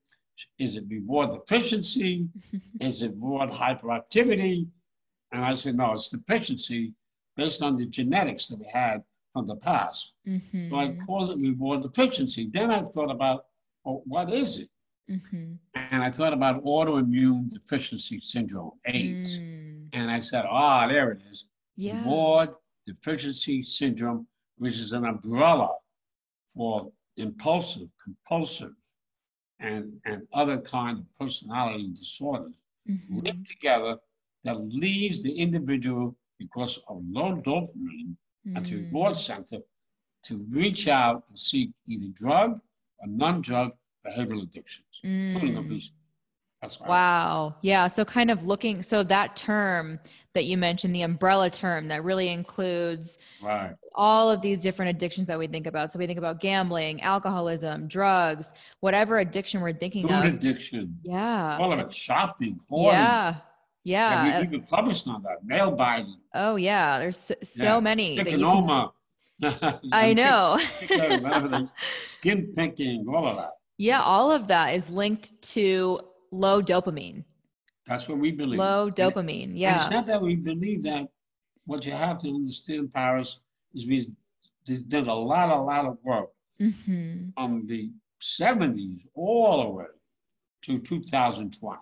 is 0.59 0.77
it 0.77 0.85
reward 0.89 1.33
deficiency? 1.33 2.29
is 2.81 3.03
it 3.03 3.13
reward 3.15 3.51
hyperactivity? 3.51 4.67
And 5.33 5.45
I 5.45 5.55
said, 5.55 5.77
no, 5.77 5.93
it's 5.93 6.11
deficiency 6.11 6.95
based 7.37 7.63
on 7.63 7.77
the 7.77 7.87
genetics 7.87 8.47
that 8.49 8.59
we 8.59 8.67
had 8.73 9.03
from 9.39 9.47
the 9.47 9.57
past. 9.57 10.15
Mm-hmm. 10.27 10.71
So 10.71 10.77
I 10.77 10.97
called 11.07 11.31
it 11.31 11.39
reward 11.39 11.83
deficiency. 11.83 12.49
Then 12.53 12.71
I 12.71 12.83
thought 12.83 13.11
about, 13.11 13.45
well, 13.85 14.03
what 14.05 14.33
is 14.33 14.59
it? 14.59 14.69
Mm-hmm. 15.09 15.53
And 15.75 16.03
I 16.03 16.11
thought 16.11 16.33
about 16.33 16.63
autoimmune 16.65 17.53
deficiency 17.53 18.19
syndrome, 18.21 18.73
AIDS. 18.85 19.39
Mm. 19.39 19.89
And 19.93 20.11
I 20.11 20.19
said, 20.19 20.45
ah, 20.49 20.85
oh, 20.85 20.89
there 20.89 21.13
it 21.13 21.23
is 21.31 21.47
yeah. 21.77 21.99
reward 22.01 22.51
deficiency 22.87 23.63
syndrome, 23.63 24.27
which 24.57 24.75
is 24.75 24.93
an 24.93 25.05
umbrella 25.07 25.71
for 26.49 26.91
impulsive, 27.17 27.89
compulsive, 28.03 28.75
and, 29.61 29.93
and 30.05 30.23
other 30.35 30.59
kind 30.59 30.99
of 30.99 31.05
personality 31.19 31.89
disorders 31.95 32.61
mm-hmm. 32.89 33.21
linked 33.21 33.47
together 33.47 33.97
that 34.45 34.57
leads 34.57 35.23
the 35.23 35.33
individual 35.33 36.17
because 36.39 36.79
of 36.89 37.03
low 37.09 37.37
dopamine 37.37 38.15
mm. 38.47 38.57
at 38.57 38.65
the 38.65 38.77
reward 38.77 39.17
center 39.17 39.59
to 40.25 40.47
reach 40.51 40.89
out 40.89 41.25
and 41.29 41.39
seek 41.39 41.71
either 41.87 42.09
drug 42.15 42.61
or 43.01 43.07
non-drug 43.07 43.73
behavioral 44.07 44.43
addictions, 44.43 44.87
mm. 45.05 45.33
including 45.33 45.59
obesity. 45.59 45.95
That's 46.61 46.81
wow. 46.81 47.55
Yeah. 47.63 47.87
So 47.87 48.05
kind 48.05 48.33
of 48.33 48.45
looking, 48.45 48.83
so 48.83 49.05
that 49.05 49.37
term 49.37 50.01
that 50.35 50.47
you 50.47 50.57
mentioned, 50.57 50.93
the 50.93 51.03
umbrella 51.03 51.51
term 51.51 51.87
that 51.87 52.03
really 52.03 52.29
includes 52.31 53.19
right. 53.41 53.75
all 53.95 54.29
of 54.29 54.43
these 54.43 54.61
different 54.61 54.91
addictions 54.91 55.29
that 55.29 55.39
we 55.39 55.47
think 55.47 55.69
about. 55.69 55.93
So 55.93 56.01
we 56.01 56.09
think 56.09 56.19
about 56.19 56.41
gambling, 56.41 57.01
alcoholism, 57.03 57.87
drugs, 57.87 58.53
whatever 58.81 59.19
addiction 59.19 59.61
we're 59.61 59.73
thinking 59.73 60.09
Food 60.09 60.17
of. 60.17 60.25
addiction. 60.25 60.99
Yeah. 61.05 61.59
All 61.59 61.73
of 61.73 61.79
it. 61.79 61.93
Shopping. 61.93 62.59
Yeah. 62.73 63.37
Yeah. 63.85 64.27
yeah 64.27 64.41
we 64.41 64.47
even 64.47 64.63
published 64.63 65.09
on 65.09 65.23
that. 65.23 65.45
Nail 65.45 65.71
biting. 65.71 66.21
Oh 66.35 66.57
yeah. 66.57 66.99
There's 66.99 67.33
so, 67.43 67.65
yeah. 67.65 67.81
many. 67.81 68.19
Chickenoma. 68.19 68.93
I 69.93 70.15
know. 70.15 70.59
skin 72.03 72.53
picking, 72.57 73.07
all 73.09 73.29
of 73.29 73.37
that. 73.37 73.53
Yeah, 73.77 74.03
all 74.03 74.33
of 74.33 74.49
that 74.49 74.75
is 74.75 74.91
linked 74.91 75.41
to 75.53 76.01
low 76.33 76.61
dopamine. 76.61 77.25
That's 77.87 78.09
what 78.09 78.19
we 78.19 78.33
believe. 78.33 78.59
Low 78.59 78.91
dopamine. 78.91 79.45
And, 79.45 79.59
yeah. 79.59 79.73
And 79.73 79.81
it's 79.81 79.91
not 79.91 80.07
that 80.07 80.21
we 80.21 80.37
believe 80.37 80.83
that. 80.83 81.09
What 81.65 81.85
you 81.85 81.93
have 81.93 82.19
to 82.23 82.29
understand, 82.29 82.93
Paris, 82.95 83.41
is 83.75 83.87
we 83.87 84.11
did 84.67 85.07
a 85.07 85.15
lot, 85.15 85.51
a 85.51 85.61
lot 85.61 85.85
of 85.85 85.99
work 86.03 86.31
mm-hmm. 86.61 87.29
from 87.35 87.67
the 87.67 87.91
70s 88.23 89.07
all 89.15 89.63
the 89.63 89.69
way 89.69 89.85
to 90.63 90.79
2020. 90.79 91.79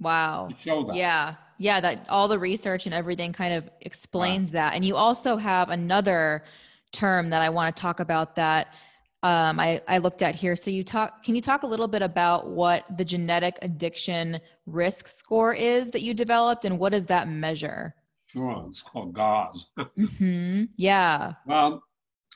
Wow. 0.00 0.48
Show 0.58 0.84
that. 0.84 0.96
Yeah. 0.96 1.34
Yeah. 1.58 1.80
That 1.80 2.06
all 2.08 2.28
the 2.28 2.38
research 2.38 2.86
and 2.86 2.94
everything 2.94 3.32
kind 3.32 3.54
of 3.54 3.68
explains 3.82 4.48
wow. 4.48 4.52
that. 4.52 4.74
And 4.74 4.84
you 4.84 4.96
also 4.96 5.36
have 5.36 5.70
another 5.70 6.44
term 6.92 7.30
that 7.30 7.42
I 7.42 7.50
want 7.50 7.74
to 7.74 7.80
talk 7.80 8.00
about 8.00 8.34
that 8.36 8.74
um, 9.22 9.60
I, 9.60 9.82
I 9.86 9.98
looked 9.98 10.22
at 10.22 10.34
here. 10.34 10.56
So 10.56 10.70
you 10.70 10.82
talk, 10.82 11.22
can 11.22 11.34
you 11.34 11.42
talk 11.42 11.62
a 11.62 11.66
little 11.66 11.88
bit 11.88 12.02
about 12.02 12.48
what 12.48 12.84
the 12.96 13.04
genetic 13.04 13.58
addiction 13.62 14.40
risk 14.66 15.08
score 15.08 15.52
is 15.52 15.90
that 15.90 16.02
you 16.02 16.14
developed 16.14 16.64
and 16.64 16.78
what 16.78 16.92
does 16.92 17.04
that 17.06 17.28
measure? 17.28 17.94
Sure, 18.28 18.64
it's 18.68 18.82
called 18.82 19.12
GARS. 19.12 19.66
mm-hmm. 19.78 20.64
Yeah. 20.76 21.34
Well, 21.46 21.82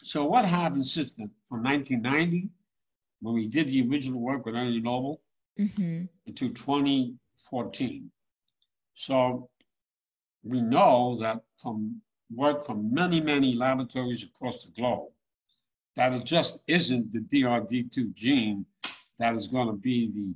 so 0.03 0.27
what 0.27 0.45
happened 0.45 0.87
since 0.87 1.13
the, 1.13 1.31
from 1.49 1.63
1990, 1.63 2.51
when 3.21 3.35
we 3.35 3.47
did 3.47 3.69
the 3.69 3.89
original 3.89 4.21
work 4.21 4.45
with 4.45 4.55
Energy 4.55 4.81
Noble, 4.81 5.23
mm-hmm. 5.59 6.05
to 6.35 6.51
2014. 7.51 8.11
So 8.95 9.49
we 10.43 10.61
know 10.61 11.17
that 11.21 11.41
from 11.57 12.01
work 12.35 12.65
from 12.65 12.93
many, 12.93 13.21
many 13.21 13.55
laboratories 13.55 14.25
across 14.25 14.65
the 14.65 14.71
globe, 14.73 15.09
that 15.97 16.13
it 16.13 16.25
just 16.25 16.61
isn't 16.67 17.13
the 17.13 17.21
DRD2 17.21 18.15
gene 18.15 18.65
that 19.19 19.35
is 19.35 19.47
going 19.47 19.69
to 19.69 19.75
be 19.75 20.11
the, 20.11 20.35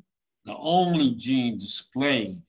the 0.53 0.57
only 0.59 1.15
gene 1.15 1.59
displayed 1.59 2.41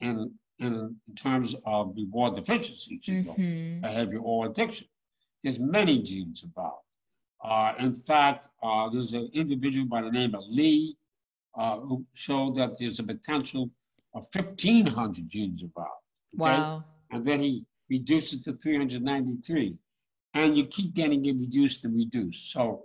in, 0.00 0.32
in, 0.58 0.96
in 1.08 1.14
terms 1.14 1.54
of 1.64 1.94
reward 1.96 2.36
deficiency 2.36 3.00
syndrome, 3.02 3.36
mm-hmm. 3.36 3.80
behavior 3.80 4.18
or 4.18 4.46
addiction. 4.46 4.86
There's 5.42 5.58
many 5.58 6.02
genes 6.02 6.44
about. 6.44 6.80
Uh, 7.42 7.74
in 7.78 7.92
fact, 7.92 8.48
uh, 8.62 8.88
there's 8.90 9.14
an 9.14 9.28
individual 9.32 9.86
by 9.86 10.02
the 10.02 10.10
name 10.10 10.34
of 10.34 10.42
Lee 10.48 10.96
uh, 11.56 11.78
who 11.80 12.04
showed 12.14 12.56
that 12.56 12.78
there's 12.78 13.00
a 13.00 13.02
potential 13.02 13.70
of 14.14 14.26
1,500 14.32 15.28
genes 15.28 15.62
about. 15.62 15.86
Okay? 16.34 16.38
Wow. 16.38 16.84
And 17.10 17.26
then 17.26 17.40
he 17.40 17.64
reduced 17.90 18.32
it 18.32 18.44
to 18.44 18.52
393 18.52 19.78
and 20.34 20.56
you 20.56 20.66
keep 20.66 20.94
getting 20.94 21.24
it 21.26 21.36
reduced 21.38 21.84
and 21.84 21.94
reduced. 21.94 22.52
So 22.52 22.84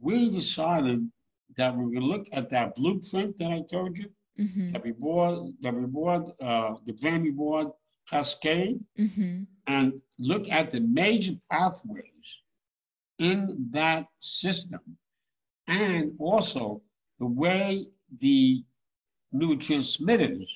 we 0.00 0.30
decided 0.30 1.08
that 1.56 1.76
we 1.76 1.86
would 1.86 2.02
look 2.02 2.26
at 2.32 2.50
that 2.50 2.74
blueprint 2.74 3.38
that 3.38 3.50
I 3.50 3.62
told 3.70 3.96
you, 3.96 4.10
mm-hmm. 4.38 4.72
the 4.72 4.80
reward, 4.80 5.52
the 5.60 5.72
reward, 5.72 6.24
uh, 6.40 6.74
the 6.84 6.92
brain 6.92 7.22
reward 7.22 7.68
cascade, 8.10 8.80
mm-hmm. 8.98 9.44
and 9.66 9.92
look 10.18 10.50
at 10.50 10.70
the 10.70 10.80
major 10.80 11.34
pathways 11.50 12.42
in 13.18 13.68
that 13.70 14.06
system, 14.20 14.80
and 15.68 16.12
also 16.18 16.82
the 17.18 17.26
way 17.26 17.86
the 18.20 18.62
neurotransmitters 19.34 20.48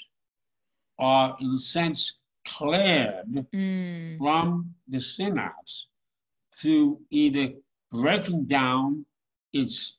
are, 0.98 1.36
in 1.40 1.54
a 1.54 1.58
sense, 1.58 2.20
cleared 2.46 3.46
mm. 3.52 4.18
from 4.18 4.74
the 4.88 5.00
synapse 5.00 5.88
to 6.60 7.00
either 7.10 7.52
breaking 7.90 8.46
down 8.46 9.04
its 9.52 9.98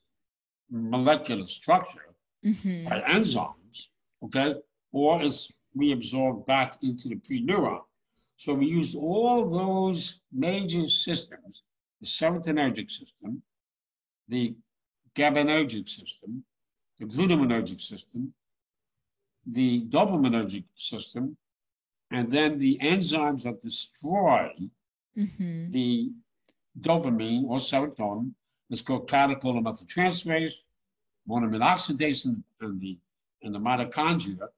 molecular 0.70 1.46
structure 1.46 2.14
mm-hmm. 2.44 2.88
by 2.88 3.00
enzymes, 3.00 3.88
okay, 4.24 4.54
or 4.92 5.22
it's 5.22 5.52
reabsorbed 5.76 6.46
back 6.46 6.76
into 6.82 7.08
the 7.08 7.16
pre-neuron. 7.16 7.80
So 8.36 8.54
we 8.54 8.66
use 8.66 8.94
all 8.94 9.48
those 9.48 10.20
major 10.32 10.86
systems, 10.86 11.62
the 12.00 12.06
serotonergic 12.06 12.90
system, 12.90 13.42
the 14.28 14.54
GABAergic 15.16 15.88
system, 15.88 16.44
the 16.98 17.06
glutamatergic 17.06 17.80
system, 17.80 18.32
the 19.46 19.86
dopaminergic 19.86 20.64
system, 20.74 21.36
and 22.10 22.30
then 22.32 22.58
the 22.58 22.78
enzymes 22.82 23.42
that 23.42 23.60
destroy 23.60 24.50
mm-hmm. 25.16 25.70
the 25.70 26.10
dopamine 26.80 27.44
or 27.44 27.58
serotonin 27.58 28.32
is 28.70 28.82
called 28.82 29.08
catechol-O-methyltransferase, 29.08 30.54
monoamine 31.28 31.62
oxidase 31.62 32.26
in, 32.26 32.44
the, 32.78 32.98
in 33.42 33.52
the 33.52 33.58
mitochondria, 33.58 34.48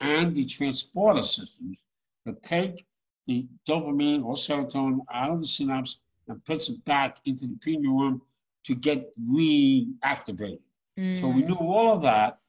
and 0.00 0.34
the 0.34 0.44
transporter 0.44 1.22
systems 1.22 1.84
that 2.24 2.42
take 2.42 2.86
the 3.26 3.46
dopamine 3.68 4.24
or 4.24 4.34
serotonin 4.34 5.00
out 5.12 5.30
of 5.30 5.40
the 5.40 5.46
synapse 5.46 6.00
and 6.28 6.44
puts 6.44 6.68
it 6.68 6.84
back 6.84 7.18
into 7.24 7.46
the 7.46 7.54
preneuron 7.56 8.20
to 8.64 8.74
get 8.74 9.12
reactivated. 9.18 10.60
Mm. 10.98 11.16
So 11.16 11.28
we 11.28 11.42
knew 11.42 11.54
all 11.54 11.94
of 11.94 12.02
that. 12.02 12.39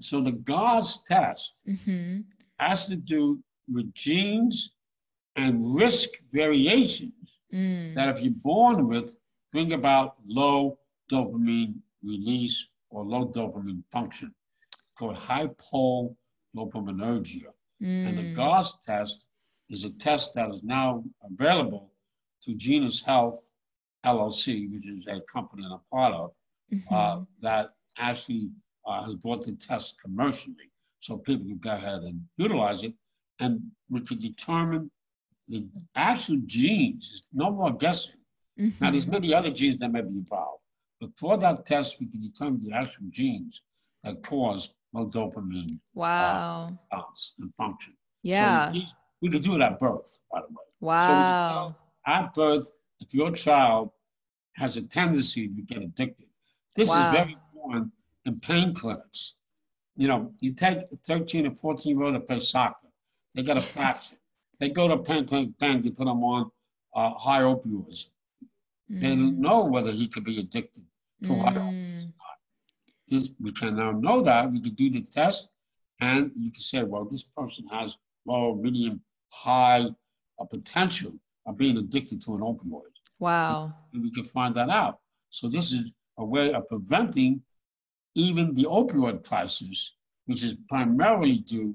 So 0.00 0.20
the 0.20 0.32
GARS 0.32 1.02
test 1.08 1.62
mm-hmm. 1.68 2.20
has 2.58 2.88
to 2.88 2.96
do 2.96 3.38
with 3.72 3.94
genes 3.94 4.74
and 5.36 5.74
risk 5.74 6.08
variations 6.32 7.40
mm. 7.52 7.94
that 7.94 8.08
if 8.08 8.22
you're 8.22 8.32
born 8.32 8.88
with, 8.88 9.16
bring 9.52 9.72
about 9.72 10.16
low 10.26 10.78
dopamine 11.10 11.74
release 12.02 12.68
or 12.90 13.04
low 13.04 13.26
dopamine 13.26 13.82
function 13.92 14.34
called 14.98 15.16
hypodopaminergia. 15.16 17.52
Mm. 17.82 18.08
And 18.08 18.18
the 18.18 18.22
mm. 18.22 18.36
GARS 18.36 18.78
test 18.86 19.26
is 19.70 19.84
a 19.84 19.90
test 19.98 20.34
that 20.34 20.50
is 20.50 20.62
now 20.62 21.02
available 21.22 21.90
through 22.44 22.56
Geneus 22.56 23.04
Health 23.04 23.54
LLC, 24.04 24.70
which 24.70 24.88
is 24.88 25.06
a 25.06 25.20
company 25.32 25.64
I'm 25.64 25.72
a 25.72 25.80
part 25.90 26.14
of, 26.14 26.30
mm-hmm. 26.72 26.94
uh, 26.94 27.20
that 27.40 27.70
actually 27.98 28.50
uh, 28.86 29.04
has 29.04 29.14
brought 29.14 29.44
the 29.44 29.52
test 29.52 29.96
commercially. 30.00 30.70
So 31.00 31.18
people 31.18 31.46
can 31.46 31.58
go 31.58 31.72
ahead 31.72 32.02
and 32.02 32.20
utilize 32.36 32.82
it. 32.82 32.94
And 33.40 33.60
we 33.90 34.00
can 34.00 34.18
determine 34.18 34.90
the 35.48 35.66
actual 35.96 36.40
genes, 36.46 37.24
no 37.32 37.50
more 37.50 37.72
guessing. 37.72 38.14
Mm-hmm. 38.58 38.84
Now, 38.84 38.90
there's 38.90 39.06
many 39.06 39.34
other 39.34 39.50
genes 39.50 39.80
that 39.80 39.90
may 39.90 40.00
be 40.00 40.08
involved, 40.08 40.62
but 41.00 41.10
for 41.16 41.36
that 41.38 41.66
test, 41.66 41.98
we 42.00 42.06
can 42.06 42.20
determine 42.20 42.62
the 42.64 42.72
actual 42.72 43.06
genes 43.10 43.62
that 44.04 44.22
cause 44.22 44.74
low 44.92 45.08
dopamine 45.08 45.78
wow. 45.94 46.72
Uh, 46.92 47.02
and 47.40 47.52
function. 47.56 47.94
Yeah. 48.22 48.72
So 48.72 48.78
we, 48.78 48.86
we 49.22 49.28
can 49.28 49.42
do 49.42 49.56
it 49.56 49.60
at 49.60 49.80
birth, 49.80 50.20
by 50.32 50.40
the 50.40 50.46
way. 50.46 50.64
Wow. 50.80 51.74
So 51.74 52.12
at 52.12 52.32
birth, 52.32 52.70
if 53.00 53.12
your 53.12 53.32
child 53.32 53.90
has 54.54 54.76
a 54.76 54.82
tendency 54.82 55.48
to 55.48 55.62
get 55.62 55.82
addicted, 55.82 56.28
this 56.76 56.88
wow. 56.88 57.08
is 57.08 57.12
very 57.12 57.36
important 57.52 57.92
in 58.24 58.40
pain 58.40 58.74
clinics. 58.74 59.36
You 59.96 60.08
know, 60.08 60.32
you 60.40 60.52
take 60.52 60.78
a 60.92 60.96
13 61.06 61.46
or 61.46 61.54
14 61.54 61.96
year 61.96 62.04
old 62.04 62.14
to 62.14 62.20
play 62.20 62.40
soccer, 62.40 62.88
they 63.34 63.42
got 63.42 63.56
a 63.56 63.62
fracture. 63.74 64.16
They 64.60 64.70
go 64.70 64.88
to 64.88 64.98
pain 64.98 65.26
clinic, 65.26 65.50
bang, 65.58 65.82
they 65.82 65.90
put 65.90 66.06
them 66.06 66.22
on 66.24 66.50
uh, 66.94 67.10
high 67.14 67.42
opioids. 67.42 68.08
Mm. 68.90 69.00
They 69.00 69.08
don't 69.08 69.40
know 69.40 69.64
whether 69.64 69.90
he 69.90 70.08
could 70.08 70.24
be 70.24 70.40
addicted 70.40 70.84
to 71.24 71.30
mm. 71.30 71.44
high 71.44 71.54
opioids 71.54 72.12
Is, 73.08 73.30
we 73.40 73.52
can 73.52 73.76
now 73.76 73.92
know 73.92 74.22
that. 74.22 74.50
We 74.50 74.60
can 74.60 74.74
do 74.74 74.90
the 74.90 75.02
test 75.02 75.48
and 76.00 76.30
you 76.36 76.50
can 76.50 76.62
say, 76.62 76.82
well, 76.82 77.04
this 77.04 77.24
person 77.24 77.66
has 77.68 77.96
low, 78.26 78.54
medium, 78.54 79.00
high 79.30 79.86
uh, 80.38 80.44
potential 80.44 81.12
of 81.46 81.56
being 81.56 81.76
addicted 81.76 82.22
to 82.22 82.34
an 82.34 82.40
opioid. 82.40 82.94
Wow. 83.18 83.74
And 83.92 84.02
we 84.02 84.12
can 84.12 84.24
find 84.24 84.54
that 84.56 84.70
out. 84.70 84.98
So 85.30 85.48
this 85.48 85.72
is 85.72 85.92
a 86.18 86.24
way 86.24 86.52
of 86.52 86.68
preventing 86.68 87.42
even 88.14 88.54
the 88.54 88.64
opioid 88.64 89.26
crisis, 89.26 89.94
which 90.26 90.42
is 90.42 90.54
primarily 90.68 91.38
due, 91.38 91.74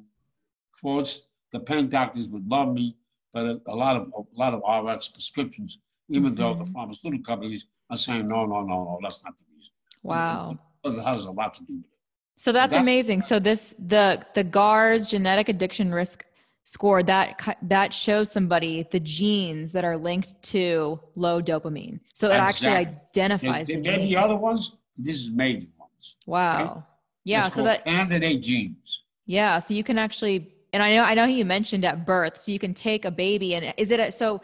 quotes, 0.79 1.29
the 1.51 1.59
pain 1.59 1.89
doctors 1.89 2.29
would 2.29 2.47
love 2.47 2.73
me, 2.73 2.95
but 3.33 3.45
a, 3.45 3.61
a 3.67 3.75
lot 3.75 3.95
of 3.95 4.11
a 4.15 4.37
lot 4.37 4.53
of 4.53 4.85
RX 4.85 5.09
prescriptions, 5.09 5.79
even 6.09 6.31
mm-hmm. 6.31 6.41
though 6.41 6.53
the 6.53 6.63
mm-hmm. 6.63 6.73
pharmaceutical 6.73 7.23
companies 7.23 7.65
are 7.89 7.97
saying 7.97 8.27
no, 8.27 8.45
no, 8.45 8.61
no, 8.61 8.83
no, 8.83 8.99
that's 9.01 9.23
not 9.23 9.37
the 9.37 9.43
reason. 9.55 9.71
Wow, 10.03 10.57
it 10.83 11.03
has 11.03 11.25
a 11.25 11.31
lot 11.31 11.53
to 11.55 11.63
do 11.63 11.77
with 11.77 11.85
it. 11.85 11.91
So 12.37 12.51
that's, 12.51 12.71
so 12.71 12.77
that's 12.77 12.87
amazing. 12.87 13.21
So 13.21 13.39
this 13.39 13.75
the 13.79 14.23
the 14.33 14.43
GARS 14.43 15.07
genetic 15.07 15.49
addiction 15.49 15.93
risk 15.93 16.25
score 16.63 17.01
that 17.03 17.57
that 17.63 17.93
shows 17.93 18.31
somebody 18.31 18.87
the 18.91 18.99
genes 18.99 19.71
that 19.71 19.83
are 19.83 19.97
linked 19.97 20.41
to 20.43 20.99
low 21.15 21.41
dopamine. 21.41 21.99
So 22.13 22.27
it 22.27 22.35
exactly. 22.35 22.67
actually 22.67 22.95
identifies. 23.09 23.67
There, 23.67 23.81
there 23.81 23.97
may 23.97 24.07
be 24.07 24.15
other 24.15 24.37
ones. 24.37 24.77
This 24.97 25.17
is 25.17 25.31
major 25.31 25.67
ones. 25.99 26.17
Wow. 26.25 26.85
Yeah. 27.25 27.45
It's 27.45 27.55
so 27.55 27.63
that 27.63 27.85
candidate 27.85 28.41
genes. 28.41 29.03
Yeah. 29.25 29.59
So 29.59 29.73
you 29.73 29.83
can 29.83 29.97
actually 29.97 30.53
and 30.73 30.83
I 30.83 30.95
know 30.95 31.03
I 31.03 31.13
know 31.13 31.25
you 31.25 31.45
mentioned 31.45 31.85
at 31.85 32.05
birth, 32.05 32.37
so 32.37 32.51
you 32.51 32.59
can 32.59 32.73
take 32.73 33.05
a 33.05 33.11
baby 33.11 33.55
and 33.55 33.73
is 33.77 33.91
it 33.91 33.99
a, 33.99 34.11
so? 34.11 34.41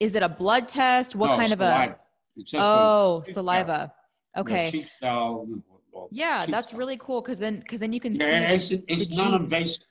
Is 0.00 0.14
it 0.14 0.22
a 0.22 0.28
blood 0.28 0.66
test? 0.66 1.14
What 1.14 1.28
no, 1.28 1.36
kind 1.36 1.48
saliva. 1.48 1.98
of 2.36 2.54
a? 2.54 2.62
oh, 2.62 3.22
a 3.26 3.32
saliva. 3.32 3.92
Okay. 4.36 4.70
cheek 4.70 4.86
cell, 5.00 5.46
called. 5.92 6.08
Yeah, 6.12 6.46
that's 6.46 6.72
really 6.72 6.96
cool 6.96 7.20
because 7.20 7.38
then 7.38 7.60
because 7.60 7.80
then 7.80 7.92
you 7.92 8.00
can 8.00 8.14
yeah, 8.14 8.56
see. 8.56 8.76
it's 8.76 8.84
it's 8.88 9.10
non-invasive. 9.10 9.84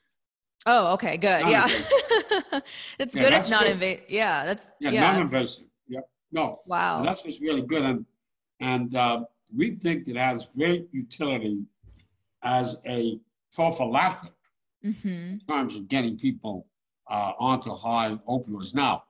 Oh, 0.66 0.94
okay, 0.94 1.18
good. 1.18 1.48
Yeah, 1.48 1.68
it's 3.00 3.16
yeah, 3.16 3.22
good. 3.22 3.34
It's 3.34 3.50
not 3.50 3.68
invasive. 3.68 4.06
Yeah, 4.10 4.46
that's 4.46 4.72
yeah, 4.80 4.92
yeah. 4.92 5.12
non-invasive. 5.12 5.66
Yeah, 5.88 6.02
no. 6.32 6.60
Wow, 6.66 7.00
and 7.00 7.08
that's 7.08 7.24
what's 7.24 7.42
really 7.42 7.62
good, 7.62 7.84
and 7.84 8.06
and 8.60 8.96
uh, 8.96 9.24
we 9.56 9.72
think 9.72 10.08
it 10.08 10.16
has 10.16 10.48
great 10.56 10.88
utility 10.92 11.64
as 12.44 12.78
a 12.86 13.20
prophylactic 13.54 14.34
mm-hmm. 14.86 15.08
in 15.08 15.42
terms 15.48 15.76
of 15.76 15.88
getting 15.88 16.18
people 16.18 16.68
uh, 17.10 17.34
onto 17.40 17.74
high 17.74 18.18
opioids. 18.28 18.74
Now, 18.76 19.04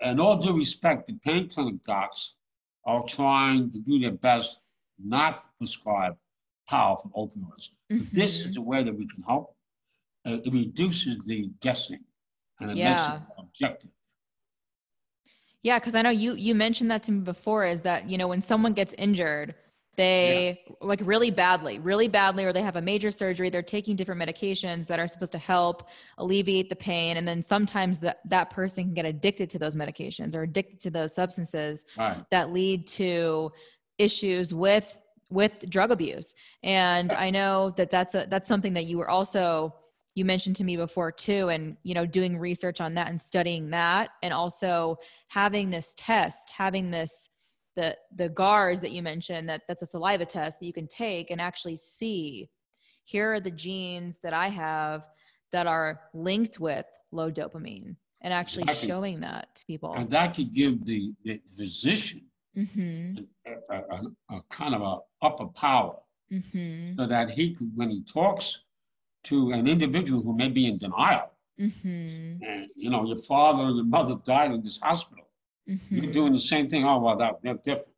in 0.00 0.20
all 0.20 0.36
due 0.36 0.56
respect, 0.56 1.06
the 1.06 1.14
pain 1.24 1.48
clinic 1.48 1.82
docs 1.84 2.36
are 2.84 3.02
trying 3.04 3.70
to 3.70 3.78
do 3.78 3.98
their 3.98 4.12
best 4.12 4.60
not 5.02 5.38
to 5.38 5.46
prescribe 5.58 6.16
powerful 6.68 7.10
opioids. 7.16 7.70
Mm-hmm. 7.90 8.04
This 8.12 8.44
is 8.44 8.56
a 8.56 8.60
way 8.60 8.82
that 8.82 8.94
we 8.94 9.06
can 9.06 9.22
help. 9.22 9.54
Uh, 10.26 10.38
it 10.44 10.52
reduces 10.52 11.20
the 11.24 11.50
guessing 11.60 12.00
and 12.60 12.70
it 12.70 12.76
yeah. 12.76 12.90
makes 12.90 13.06
it 13.06 13.20
objective. 13.38 13.90
Yeah, 15.62 15.78
because 15.78 15.94
I 15.94 16.02
know 16.02 16.10
you 16.10 16.34
you 16.34 16.54
mentioned 16.54 16.90
that 16.90 17.02
to 17.04 17.12
me 17.12 17.20
before. 17.20 17.64
Is 17.64 17.80
that 17.82 18.08
you 18.08 18.18
know 18.18 18.28
when 18.28 18.42
someone 18.42 18.74
gets 18.74 18.94
injured, 18.98 19.54
they 19.96 20.60
yeah. 20.66 20.74
like 20.80 21.00
really 21.02 21.30
badly, 21.30 21.78
really 21.78 22.08
badly, 22.08 22.44
or 22.44 22.52
they 22.52 22.62
have 22.62 22.76
a 22.76 22.82
major 22.82 23.10
surgery. 23.10 23.50
They're 23.50 23.62
taking 23.62 23.96
different 23.96 24.20
medications 24.20 24.86
that 24.86 24.98
are 24.98 25.06
supposed 25.06 25.32
to 25.32 25.38
help 25.38 25.88
alleviate 26.18 26.68
the 26.68 26.76
pain, 26.76 27.16
and 27.16 27.26
then 27.26 27.42
sometimes 27.42 27.98
that 28.00 28.20
that 28.26 28.50
person 28.50 28.84
can 28.84 28.94
get 28.94 29.06
addicted 29.06 29.50
to 29.50 29.58
those 29.58 29.74
medications 29.74 30.34
or 30.34 30.42
addicted 30.42 30.80
to 30.80 30.90
those 30.90 31.14
substances 31.14 31.84
right. 31.96 32.22
that 32.30 32.52
lead 32.52 32.86
to 32.86 33.50
issues 33.98 34.52
with 34.52 34.96
with 35.30 35.52
drug 35.68 35.90
abuse. 35.90 36.34
And 36.62 37.10
yeah. 37.10 37.20
I 37.20 37.30
know 37.30 37.70
that 37.76 37.90
that's 37.90 38.14
a 38.14 38.26
that's 38.28 38.48
something 38.48 38.74
that 38.74 38.86
you 38.86 38.98
were 38.98 39.10
also 39.10 39.74
you 40.14 40.24
mentioned 40.24 40.56
to 40.56 40.64
me 40.64 40.76
before 40.76 41.10
too 41.10 41.48
and 41.48 41.76
you 41.82 41.94
know 41.94 42.06
doing 42.06 42.38
research 42.38 42.80
on 42.80 42.94
that 42.94 43.08
and 43.08 43.20
studying 43.20 43.70
that 43.70 44.10
and 44.22 44.32
also 44.32 44.96
having 45.28 45.70
this 45.70 45.94
test 45.96 46.50
having 46.50 46.90
this 46.90 47.30
the 47.76 47.96
the 48.16 48.28
gars 48.28 48.80
that 48.80 48.92
you 48.92 49.02
mentioned 49.02 49.48
that 49.48 49.62
that's 49.68 49.82
a 49.82 49.86
saliva 49.86 50.24
test 50.24 50.60
that 50.60 50.66
you 50.66 50.72
can 50.72 50.86
take 50.86 51.30
and 51.30 51.40
actually 51.40 51.76
see 51.76 52.48
here 53.04 53.32
are 53.32 53.40
the 53.40 53.50
genes 53.50 54.18
that 54.20 54.32
i 54.32 54.48
have 54.48 55.08
that 55.52 55.66
are 55.66 56.00
linked 56.12 56.58
with 56.60 56.86
low 57.12 57.30
dopamine 57.30 57.96
and 58.22 58.32
actually 58.32 58.62
exactly. 58.62 58.88
showing 58.88 59.20
that 59.20 59.54
to 59.54 59.64
people 59.66 59.94
and 59.94 60.10
that 60.10 60.34
could 60.34 60.52
give 60.52 60.84
the, 60.84 61.12
the 61.24 61.40
physician 61.56 62.22
mm-hmm. 62.56 63.22
a, 63.70 63.74
a, 63.74 64.36
a, 64.36 64.42
kind 64.50 64.74
of 64.74 64.82
a 64.82 65.26
upper 65.26 65.46
power 65.46 65.96
mm-hmm. 66.32 66.96
so 66.98 67.06
that 67.06 67.30
he 67.30 67.54
could 67.54 67.70
when 67.74 67.90
he 67.90 68.02
talks 68.02 68.64
to 69.24 69.52
an 69.52 69.66
individual 69.66 70.22
who 70.22 70.36
may 70.36 70.48
be 70.48 70.66
in 70.66 70.78
denial 70.78 71.30
mm-hmm. 71.60 72.42
and 72.44 72.68
you 72.74 72.90
know 72.90 73.04
your 73.04 73.16
father 73.16 73.64
or 73.64 73.70
your 73.70 73.84
mother 73.84 74.16
died 74.26 74.52
in 74.52 74.62
this 74.62 74.80
hospital 74.80 75.23
Mm-hmm. 75.68 75.94
You're 75.94 76.12
doing 76.12 76.32
the 76.32 76.40
same 76.40 76.68
thing. 76.68 76.84
Oh, 76.84 76.98
well, 76.98 77.16
that, 77.16 77.40
they're 77.42 77.54
different. 77.54 77.94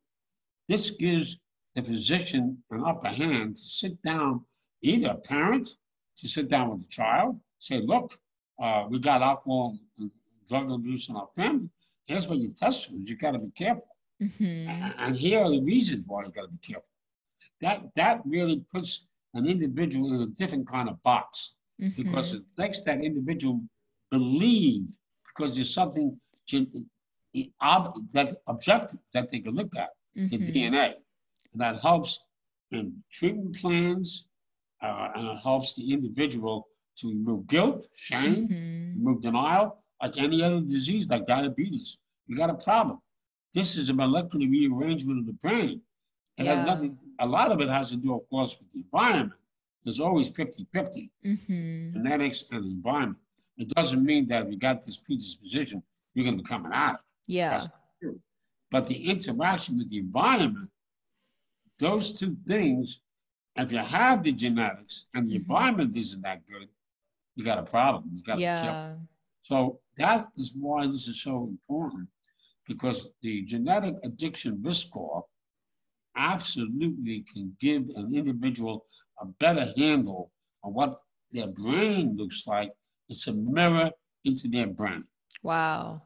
This 0.67 0.91
gives 0.91 1.37
the 1.75 1.83
physician 1.83 2.57
an 2.71 2.83
upper 2.83 3.09
hand 3.09 3.55
to 3.55 3.61
sit 3.61 4.01
down, 4.01 4.41
either 4.81 5.09
a 5.09 5.15
parent 5.15 5.69
to 6.17 6.27
sit 6.27 6.49
down 6.49 6.69
with 6.69 6.81
the 6.81 6.89
child, 6.89 7.39
say, 7.59 7.81
look, 7.81 8.17
uh, 8.61 8.85
we 8.89 8.99
got 8.99 9.21
alcohol 9.21 9.77
and 9.99 10.09
drug 10.49 10.71
abuse 10.71 11.09
in 11.09 11.15
our 11.15 11.27
family. 11.35 11.69
Here's 12.05 12.27
what 12.27 12.39
you 12.39 12.51
test 12.51 12.87
for. 12.87 12.95
You 12.95 13.15
got 13.15 13.31
to 13.31 13.39
be 13.39 13.51
careful. 13.51 13.87
Mm-hmm. 14.21 14.69
And 14.97 15.15
here 15.15 15.39
are 15.41 15.49
the 15.49 15.61
reasons 15.61 16.05
why 16.07 16.23
you 16.23 16.31
got 16.31 16.43
to 16.43 16.47
be 16.47 16.57
careful. 16.57 16.89
That 17.61 17.83
that 17.95 18.21
really 18.25 18.63
puts 18.73 19.05
an 19.33 19.45
individual 19.45 20.13
in 20.13 20.21
a 20.21 20.27
different 20.27 20.67
kind 20.67 20.89
of 20.89 21.01
box 21.03 21.55
mm-hmm. 21.79 22.01
because 22.01 22.33
it 22.33 22.43
makes 22.57 22.81
that 22.81 23.03
individual 23.03 23.61
believe 24.09 24.87
because 25.27 25.53
there's 25.53 25.73
something 25.73 26.17
ob- 27.61 28.09
that 28.13 28.37
objective 28.47 28.99
that 29.13 29.29
they 29.29 29.39
can 29.39 29.53
look 29.53 29.75
at, 29.75 29.89
mm-hmm. 30.17 30.27
the 30.27 30.51
DNA. 30.51 30.93
And 31.53 31.61
that 31.61 31.79
helps 31.79 32.19
in 32.71 33.03
treatment 33.11 33.59
plans, 33.59 34.25
uh, 34.81 35.09
and 35.15 35.27
it 35.27 35.37
helps 35.41 35.75
the 35.75 35.93
individual 35.93 36.67
to 36.97 37.09
remove 37.09 37.47
guilt, 37.47 37.87
shame, 37.95 38.47
mm-hmm. 38.47 39.03
remove 39.03 39.21
denial, 39.21 39.83
like 40.01 40.17
any 40.17 40.43
other 40.43 40.61
disease, 40.61 41.07
like 41.07 41.25
diabetes. 41.25 41.97
You 42.27 42.37
got 42.37 42.49
a 42.49 42.55
problem. 42.55 42.99
This 43.53 43.75
is 43.75 43.89
a 43.89 43.93
molecular 43.93 44.47
rearrangement 44.47 45.19
of 45.19 45.25
the 45.25 45.33
brain. 45.33 45.81
It 46.37 46.45
yeah. 46.45 46.55
has 46.55 46.65
nothing, 46.65 46.97
a 47.19 47.25
lot 47.25 47.51
of 47.51 47.61
it 47.61 47.69
has 47.69 47.89
to 47.89 47.97
do, 47.97 48.13
of 48.13 48.27
course, 48.29 48.57
with 48.59 48.71
the 48.71 48.79
environment. 48.79 49.39
There's 49.83 49.99
always 49.99 50.29
50 50.29 50.67
50 50.73 51.11
mm-hmm. 51.25 51.93
genetics 51.93 52.43
and 52.51 52.65
environment. 52.65 53.17
It 53.57 53.69
doesn't 53.69 54.03
mean 54.03 54.27
that 54.27 54.45
if 54.45 54.51
you 54.51 54.57
got 54.57 54.83
this 54.83 54.97
predisposition, 54.97 55.81
you're 56.13 56.25
going 56.25 56.37
to 56.37 56.43
become 56.43 56.65
an 56.65 56.73
addict. 56.73 57.03
Yeah. 57.27 57.61
But 58.71 58.87
the 58.87 59.09
interaction 59.09 59.77
with 59.77 59.89
the 59.89 59.99
environment, 59.99 60.69
those 61.79 62.11
two 62.13 62.35
things, 62.47 62.99
if 63.55 63.71
you 63.71 63.79
have 63.79 64.23
the 64.23 64.31
genetics 64.31 65.05
and 65.13 65.27
the 65.27 65.35
mm-hmm. 65.35 65.41
environment 65.41 65.95
isn't 65.95 66.21
that 66.21 66.45
good, 66.47 66.67
you 67.35 67.45
got 67.45 67.59
a 67.59 67.63
problem. 67.63 68.09
You 68.13 68.23
got 68.23 68.39
yeah. 68.39 68.95
So 69.43 69.79
that 69.97 70.27
is 70.37 70.53
why 70.59 70.87
this 70.87 71.07
is 71.07 71.21
so 71.21 71.45
important 71.47 72.09
because 72.67 73.07
the 73.21 73.43
genetic 73.43 73.95
addiction 74.03 74.61
risk 74.61 74.87
score 74.87 75.25
absolutely 76.17 77.23
can 77.33 77.55
give 77.61 77.83
an 77.95 78.13
individual 78.13 78.85
a 79.21 79.25
better 79.25 79.71
handle 79.77 80.31
on 80.63 80.73
what 80.73 80.99
their 81.31 81.47
brain 81.47 82.15
looks 82.17 82.45
like. 82.45 82.71
It's 83.09 83.27
a 83.27 83.33
mirror 83.33 83.91
into 84.25 84.47
their 84.47 84.67
brain. 84.67 85.05
Wow. 85.43 86.01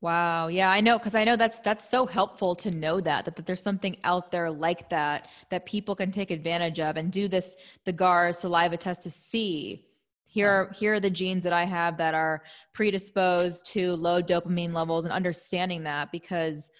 Wow. 0.00 0.46
Yeah, 0.46 0.70
I 0.70 0.80
know 0.80 0.96
because 0.96 1.16
I 1.16 1.24
know 1.24 1.34
that's 1.34 1.58
that's 1.58 1.88
so 1.88 2.06
helpful 2.06 2.54
to 2.56 2.70
know 2.70 3.00
that, 3.00 3.24
that 3.24 3.34
that 3.34 3.46
there's 3.46 3.62
something 3.62 3.96
out 4.04 4.30
there 4.30 4.48
like 4.48 4.88
that 4.90 5.28
that 5.50 5.66
people 5.66 5.96
can 5.96 6.12
take 6.12 6.30
advantage 6.30 6.78
of 6.78 6.96
and 6.96 7.10
do 7.10 7.26
this 7.26 7.56
the 7.84 7.92
GAR 7.92 8.32
saliva 8.32 8.76
test 8.76 9.02
to 9.02 9.10
see 9.10 9.84
here 10.28 10.48
are, 10.48 10.72
here 10.72 10.94
are 10.94 11.00
the 11.00 11.10
genes 11.10 11.42
that 11.42 11.52
I 11.52 11.64
have 11.64 11.96
that 11.96 12.14
are 12.14 12.44
predisposed 12.74 13.66
to 13.72 13.94
low 13.94 14.22
dopamine 14.22 14.72
levels 14.72 15.04
and 15.04 15.12
understanding 15.12 15.82
that 15.84 16.12
because 16.12 16.70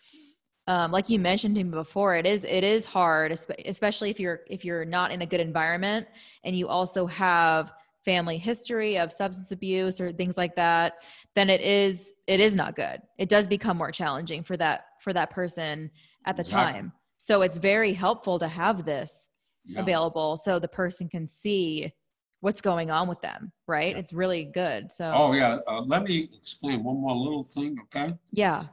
um, 0.68 0.92
like 0.92 1.08
you 1.08 1.18
mentioned 1.18 1.56
to 1.56 1.64
me 1.64 1.70
before 1.70 2.14
it 2.14 2.24
is 2.26 2.44
it 2.44 2.62
is 2.62 2.84
hard 2.84 3.32
especially 3.66 4.10
if 4.10 4.20
you're 4.20 4.42
if 4.48 4.64
you're 4.64 4.84
not 4.84 5.10
in 5.10 5.22
a 5.22 5.26
good 5.26 5.40
environment 5.40 6.06
and 6.44 6.54
you 6.54 6.68
also 6.68 7.04
have 7.06 7.72
family 8.04 8.38
history 8.38 8.98
of 8.98 9.12
substance 9.12 9.50
abuse 9.52 10.00
or 10.00 10.12
things 10.12 10.36
like 10.36 10.54
that 10.54 10.94
then 11.34 11.50
it 11.50 11.60
is 11.60 12.12
it 12.26 12.40
is 12.40 12.54
not 12.54 12.76
good 12.76 13.00
it 13.18 13.28
does 13.28 13.46
become 13.46 13.76
more 13.76 13.90
challenging 13.90 14.42
for 14.42 14.56
that 14.56 14.84
for 15.00 15.12
that 15.12 15.30
person 15.30 15.90
at 16.26 16.36
the 16.36 16.42
exactly. 16.42 16.80
time 16.80 16.92
so 17.16 17.42
it's 17.42 17.58
very 17.58 17.92
helpful 17.92 18.38
to 18.38 18.48
have 18.48 18.84
this 18.84 19.28
yeah. 19.64 19.80
available 19.80 20.36
so 20.36 20.58
the 20.58 20.68
person 20.68 21.08
can 21.08 21.26
see 21.26 21.92
what's 22.40 22.60
going 22.60 22.90
on 22.90 23.08
with 23.08 23.20
them 23.20 23.52
right 23.66 23.92
yeah. 23.94 23.98
it's 23.98 24.12
really 24.12 24.44
good 24.44 24.90
so 24.92 25.12
oh 25.14 25.32
yeah 25.32 25.58
uh, 25.66 25.80
let 25.80 26.04
me 26.04 26.28
explain 26.38 26.84
one 26.84 27.00
more 27.00 27.16
little 27.16 27.42
thing 27.42 27.76
okay 27.82 28.14
yeah 28.30 28.64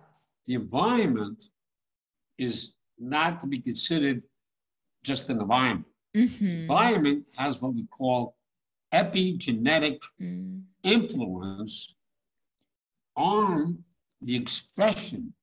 the 0.45 0.53
environment 0.53 1.45
is 2.37 2.73
not 2.99 3.39
to 3.39 3.47
be 3.47 3.59
considered 3.59 4.21
just 5.03 5.29
an 5.29 5.41
environment 5.41 5.85
mm-hmm. 6.15 6.45
environment 6.45 7.25
has 7.35 7.61
what 7.61 7.73
we 7.73 7.85
call 7.87 8.35
epigenetic 8.95 9.99
mm. 10.21 10.61
influence 10.83 11.95
on 13.15 13.77
the 14.21 14.35
expression 14.35 15.33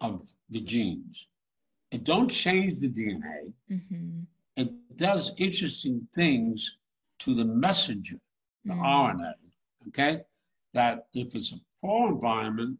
of 0.00 0.26
the 0.48 0.60
genes. 0.60 1.26
It 1.90 2.04
don't 2.04 2.30
change 2.30 2.80
the 2.80 2.90
DNA. 2.90 3.52
Mm-hmm. 3.70 4.20
It 4.56 4.70
does 4.96 5.32
interesting 5.36 6.06
things 6.14 6.76
to 7.20 7.34
the 7.34 7.44
messenger, 7.44 8.16
the 8.64 8.74
mm. 8.74 8.82
RNA. 8.82 9.34
Okay, 9.88 10.20
that 10.74 11.06
if 11.14 11.34
it's 11.34 11.52
a 11.52 11.60
poor 11.80 12.12
environment, 12.12 12.78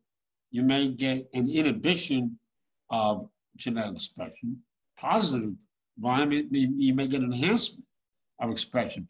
you 0.50 0.62
may 0.62 0.88
get 0.88 1.28
an 1.34 1.48
inhibition 1.48 2.38
of 2.90 3.28
genetic 3.56 3.94
expression. 3.94 4.58
Positive 4.98 5.54
environment, 5.96 6.48
you 6.52 6.94
may 6.94 7.06
get 7.06 7.22
enhancement 7.22 7.84
of 8.40 8.50
expression. 8.50 9.08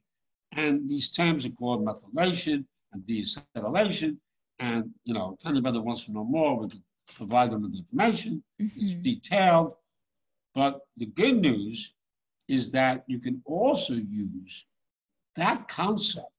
And 0.53 0.89
these 0.89 1.11
terms 1.11 1.47
are 1.47 1.51
called 1.51 1.85
methylation 1.85 2.65
and 2.93 3.05
deacetylation. 3.05 4.17
And, 4.59 4.91
you 5.05 5.15
know, 5.15 5.37
if 5.39 5.47
anybody 5.47 5.79
wants 5.79 6.05
to 6.05 6.13
know 6.13 6.25
more, 6.25 6.59
we 6.59 6.69
can 6.69 6.83
provide 7.15 7.51
them 7.51 7.63
with 7.63 7.75
information. 7.75 8.43
Mm-hmm. 8.61 8.77
It's 8.77 8.95
detailed. 8.95 9.75
But 10.55 10.81
the 10.97 11.07
good 11.07 11.41
news 11.41 11.93
is 12.49 12.71
that 12.73 13.05
you 13.07 13.21
can 13.21 13.41
also 13.45 13.95
use 13.95 14.67
that 15.37 15.69
concept 15.69 16.33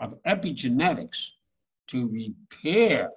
of 0.00 0.22
epigenetics 0.22 1.30
to 1.88 2.08
repair 2.08 3.10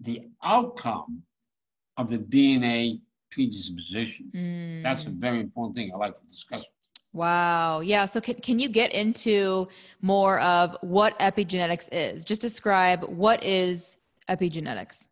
the 0.00 0.22
outcome 0.42 1.22
of 1.96 2.08
the 2.08 2.18
DNA 2.18 3.00
predisposition. 3.30 4.30
Mm. 4.34 4.82
That's 4.82 5.04
a 5.04 5.10
mm. 5.10 5.14
very 5.14 5.40
important 5.40 5.76
thing 5.76 5.92
I 5.92 5.96
like 5.96 6.14
to 6.14 6.24
discuss. 6.26 6.64
Wow. 7.12 7.80
Yeah. 7.80 8.06
So 8.06 8.20
can, 8.20 8.36
can 8.36 8.58
you 8.58 8.68
get 8.68 8.92
into 8.92 9.68
more 10.00 10.40
of 10.40 10.76
what 10.80 11.18
epigenetics 11.18 11.88
is? 11.92 12.24
Just 12.24 12.40
describe 12.40 13.04
what 13.04 13.44
is 13.44 13.96
epigenetics. 14.28 15.08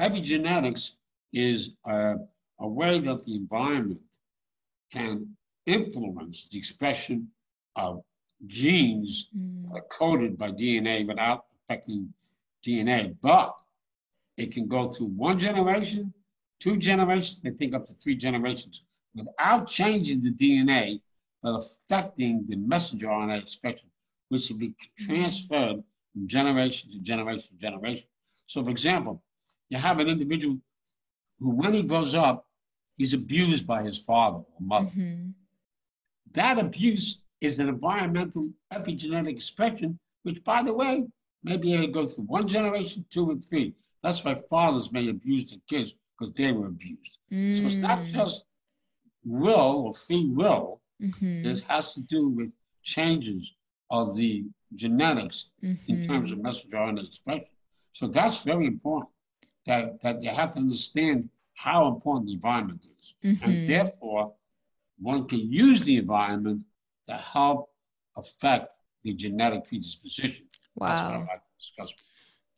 Epigenetics 0.00 0.92
is 1.32 1.70
a, 1.86 2.14
a 2.60 2.68
way 2.68 2.98
that 3.00 3.24
the 3.24 3.34
environment 3.34 4.00
can 4.92 5.28
influence 5.66 6.48
the 6.50 6.58
expression 6.58 7.28
of 7.76 8.02
genes 8.46 9.28
mm. 9.36 9.64
coded 9.90 10.38
by 10.38 10.50
DNA 10.50 11.06
without 11.06 11.44
affecting 11.64 12.12
DNA. 12.66 13.14
But 13.22 13.54
it 14.36 14.52
can 14.52 14.66
go 14.66 14.88
through 14.88 15.08
one 15.08 15.38
generation, 15.38 16.12
two 16.58 16.76
generations, 16.76 17.40
I 17.44 17.50
think 17.50 17.74
up 17.74 17.86
to 17.86 17.92
three 17.94 18.16
generations, 18.16 18.82
without 19.14 19.68
changing 19.68 20.20
the 20.20 20.32
DNA, 20.32 21.00
but 21.42 21.56
affecting 21.56 22.44
the 22.46 22.56
messenger 22.56 23.08
RNA 23.08 23.42
expression, 23.42 23.88
which 24.28 24.48
will 24.48 24.58
be 24.58 24.74
transferred 24.98 25.82
from 26.12 26.28
generation 26.28 26.90
to 26.90 26.98
generation 27.00 27.48
to 27.50 27.56
generation. 27.56 28.06
So, 28.46 28.62
for 28.64 28.70
example, 28.70 29.22
you 29.68 29.78
have 29.78 29.98
an 29.98 30.08
individual 30.08 30.58
who, 31.38 31.50
when 31.50 31.74
he 31.74 31.82
grows 31.82 32.14
up, 32.14 32.46
he's 32.96 33.14
abused 33.14 33.66
by 33.66 33.82
his 33.82 33.98
father 33.98 34.38
or 34.38 34.60
mother. 34.60 34.90
Mm-hmm. 34.90 35.30
That 36.34 36.58
abuse 36.58 37.18
is 37.40 37.58
an 37.58 37.68
environmental 37.68 38.50
epigenetic 38.72 39.30
expression, 39.30 39.98
which, 40.22 40.42
by 40.44 40.62
the 40.62 40.72
way, 40.72 41.06
may 41.42 41.56
be 41.56 41.74
able 41.74 41.86
to 41.86 41.92
go 41.92 42.06
through 42.06 42.24
one 42.24 42.46
generation, 42.46 43.04
two, 43.10 43.30
and 43.30 43.44
three. 43.44 43.74
That's 44.02 44.24
why 44.24 44.34
fathers 44.34 44.92
may 44.92 45.08
abuse 45.08 45.50
their 45.50 45.58
kids 45.68 45.94
because 46.18 46.32
they 46.34 46.52
were 46.52 46.66
abused. 46.66 47.18
Mm. 47.32 47.56
So 47.56 47.64
it's 47.64 47.76
not 47.76 47.98
mm. 47.98 48.12
just 48.12 48.46
will 49.24 49.86
or 49.86 49.94
free 49.94 50.26
will. 50.26 50.80
Mm-hmm. 51.00 51.42
This 51.42 51.60
has 51.62 51.94
to 51.94 52.00
do 52.02 52.28
with 52.28 52.54
changes 52.82 53.54
of 53.90 54.16
the 54.16 54.44
genetics 54.74 55.50
mm-hmm. 55.62 55.92
in 55.92 56.06
terms 56.06 56.32
of 56.32 56.38
messenger 56.38 56.76
RNA 56.76 57.06
expression. 57.06 57.48
So 57.92 58.06
that's 58.08 58.42
very 58.44 58.66
important 58.66 59.10
that, 59.66 60.00
that 60.02 60.22
you 60.22 60.30
have 60.30 60.52
to 60.52 60.60
understand 60.60 61.28
how 61.54 61.88
important 61.88 62.26
the 62.26 62.34
environment 62.34 62.80
is. 63.00 63.14
Mm-hmm. 63.24 63.44
And 63.44 63.70
therefore, 63.70 64.32
one 64.98 65.28
can 65.28 65.52
use 65.52 65.84
the 65.84 65.98
environment 65.98 66.64
to 67.08 67.14
help 67.14 67.70
affect 68.16 68.72
the 69.02 69.12
genetic 69.14 69.64
predisposition. 69.64 70.46
Wow. 70.76 71.26
Like 71.28 71.88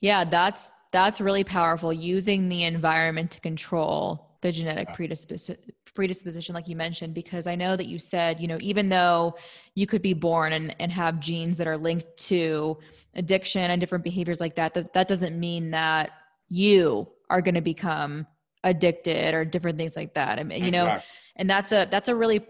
yeah, 0.00 0.24
that's 0.24 0.70
that's 0.92 1.20
really 1.20 1.42
powerful 1.42 1.92
using 1.92 2.48
the 2.48 2.62
environment 2.64 3.30
to 3.32 3.40
control 3.40 4.38
the 4.42 4.52
genetic 4.52 4.88
yeah. 4.88 4.94
predisposition 4.94 5.56
predisposition 5.94 6.54
like 6.54 6.68
you 6.68 6.76
mentioned 6.76 7.14
because 7.14 7.46
i 7.46 7.54
know 7.54 7.76
that 7.76 7.86
you 7.86 7.98
said 7.98 8.40
you 8.40 8.48
know 8.48 8.58
even 8.60 8.88
though 8.88 9.36
you 9.74 9.86
could 9.86 10.02
be 10.02 10.12
born 10.12 10.52
and, 10.52 10.74
and 10.80 10.90
have 10.90 11.20
genes 11.20 11.56
that 11.56 11.66
are 11.66 11.76
linked 11.76 12.16
to 12.16 12.76
addiction 13.16 13.70
and 13.70 13.80
different 13.80 14.02
behaviors 14.02 14.40
like 14.40 14.56
that 14.56 14.74
that, 14.74 14.92
that 14.92 15.06
doesn't 15.06 15.38
mean 15.38 15.70
that 15.70 16.10
you 16.48 17.08
are 17.30 17.40
going 17.40 17.54
to 17.54 17.60
become 17.60 18.26
addicted 18.64 19.34
or 19.34 19.44
different 19.44 19.78
things 19.78 19.94
like 19.94 20.14
that. 20.14 20.38
I 20.38 20.42
mean, 20.42 20.64
you 20.64 20.70
know 20.70 20.98
and 21.36 21.48
that's 21.48 21.72
a 21.72 21.86
that's 21.90 22.08
a 22.08 22.14
really 22.14 22.40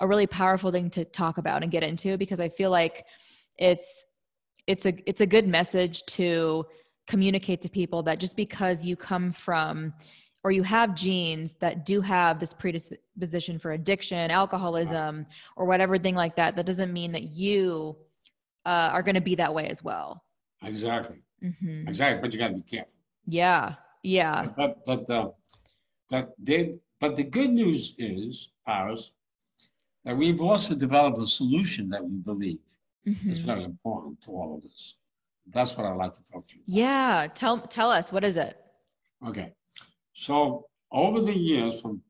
a 0.00 0.06
really 0.06 0.26
powerful 0.26 0.70
thing 0.70 0.90
to 0.90 1.04
talk 1.04 1.38
about 1.38 1.62
and 1.62 1.72
get 1.72 1.82
into 1.82 2.16
because 2.16 2.40
I 2.40 2.48
feel 2.48 2.70
like 2.70 3.04
it's 3.56 4.04
it's 4.66 4.86
a 4.86 4.94
it's 5.08 5.20
a 5.20 5.26
good 5.26 5.46
message 5.46 6.04
to 6.06 6.66
communicate 7.06 7.60
to 7.62 7.68
people 7.68 8.02
that 8.02 8.18
just 8.18 8.36
because 8.36 8.84
you 8.84 8.96
come 8.96 9.32
from 9.32 9.94
or 10.46 10.52
you 10.52 10.62
have 10.62 10.94
genes 10.94 11.54
that 11.54 11.84
do 11.84 12.00
have 12.00 12.38
this 12.38 12.52
predisposition 12.52 13.58
for 13.58 13.72
addiction, 13.72 14.30
alcoholism, 14.30 15.26
or 15.56 15.64
whatever 15.64 15.98
thing 15.98 16.14
like 16.14 16.36
that, 16.36 16.54
that 16.54 16.64
doesn't 16.64 16.92
mean 16.92 17.10
that 17.10 17.24
you 17.32 17.96
uh, 18.64 18.90
are 18.92 19.02
going 19.02 19.16
to 19.16 19.20
be 19.20 19.34
that 19.34 19.52
way 19.52 19.66
as 19.66 19.82
well. 19.82 20.22
Exactly. 20.62 21.16
Mm-hmm. 21.42 21.88
Exactly. 21.88 22.20
But 22.22 22.32
you 22.32 22.38
got 22.38 22.50
to 22.50 22.54
be 22.54 22.62
careful. 22.62 22.94
Yeah. 23.26 23.74
Yeah. 24.04 24.50
But 24.56 24.86
but 24.86 25.10
uh, 25.10 25.30
but 26.10 26.32
they 26.38 26.76
but 27.00 27.16
the 27.16 27.24
good 27.24 27.50
news 27.50 27.94
is, 27.98 28.52
Paris, 28.64 29.14
that 30.04 30.16
we've 30.16 30.40
also 30.40 30.76
developed 30.76 31.18
a 31.18 31.26
solution 31.26 31.88
that 31.88 32.04
we 32.04 32.18
believe 32.18 32.60
mm-hmm. 33.04 33.30
is 33.30 33.40
very 33.40 33.64
important 33.64 34.22
to 34.22 34.30
all 34.30 34.54
of 34.54 34.62
this. 34.62 34.94
That's 35.48 35.76
what 35.76 35.88
I'd 35.88 35.96
like 35.96 36.12
to 36.12 36.24
talk 36.30 36.46
to 36.46 36.54
you. 36.56 36.62
About. 36.68 36.76
Yeah, 36.76 37.26
tell 37.34 37.58
tell 37.58 37.90
us 37.90 38.12
what 38.12 38.22
is 38.22 38.36
it? 38.36 38.54
Okay, 39.26 39.52
so 40.18 40.66
over 40.90 41.20
the 41.20 41.36
years, 41.36 41.82
from 41.82 42.00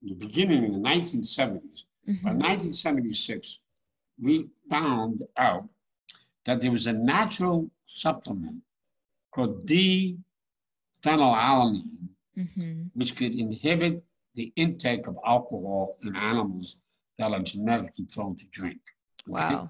the 0.00 0.14
beginning 0.14 0.62
in 0.62 0.74
the 0.74 0.78
1970s, 0.78 1.82
mm-hmm. 2.08 2.24
by 2.24 2.30
1976, 2.30 3.58
we 4.20 4.48
found 4.70 5.24
out 5.36 5.68
that 6.44 6.60
there 6.60 6.70
was 6.70 6.86
a 6.86 6.92
natural 6.92 7.68
supplement 7.84 8.62
called 9.34 9.66
D-phenylalanine, 9.66 12.10
mm-hmm. 12.38 12.82
which 12.94 13.16
could 13.16 13.32
inhibit 13.32 14.04
the 14.36 14.52
intake 14.54 15.08
of 15.08 15.18
alcohol 15.26 15.96
in 16.04 16.14
animals 16.14 16.76
that 17.18 17.32
are 17.32 17.40
genetically 17.40 18.04
prone 18.04 18.36
to 18.36 18.44
drink. 18.52 18.78
Wow. 19.26 19.68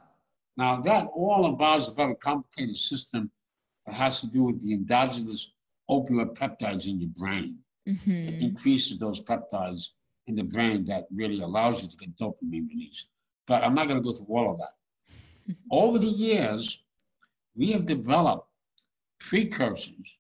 Now, 0.59 0.83
that 0.83 1.07
all 1.15 1.47
involves 1.47 1.89
a 1.89 1.93
very 1.93 2.17
complicated 2.17 2.77
system 2.77 3.31
that 3.87 3.95
has 3.95 4.21
to 4.21 4.27
do 4.27 4.43
with 4.43 4.63
the 4.63 4.75
endogenous 4.75 5.55
opioid 5.91 6.37
peptides 6.37 6.87
in 6.87 7.01
your 7.01 7.11
brain. 7.11 7.59
Mm-hmm. 7.89 8.11
It 8.11 8.43
increases 8.43 8.99
those 8.99 9.21
peptides 9.25 9.89
in 10.27 10.37
the 10.37 10.45
brain 10.45 10.85
that 10.85 11.07
really 11.13 11.41
allows 11.41 11.83
you 11.83 11.89
to 11.89 11.97
get 11.97 12.17
dopamine 12.17 12.69
release. 12.69 13.07
But 13.47 13.65
I'm 13.65 13.75
not 13.75 13.89
going 13.89 14.01
to 14.01 14.09
go 14.09 14.15
through 14.15 14.35
all 14.37 14.53
of 14.53 14.59
that. 14.59 15.55
Over 15.71 15.99
the 15.99 16.07
years, 16.07 16.83
we 17.57 17.73
have 17.73 17.87
developed 17.87 18.49
precursors 19.19 20.19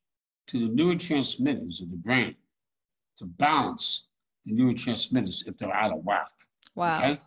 to 0.49 0.59
the 0.59 0.75
neurotransmitters 0.75 1.81
of 1.83 1.91
the 1.91 1.97
brain 1.97 2.35
to 3.19 3.27
balance 3.27 4.09
the 4.45 4.53
neurotransmitters 4.53 5.47
if 5.47 5.57
they're 5.57 5.73
out 5.73 5.93
of 5.93 6.05
whack. 6.05 6.31
Wow. 6.75 6.99
Okay? 6.99 7.21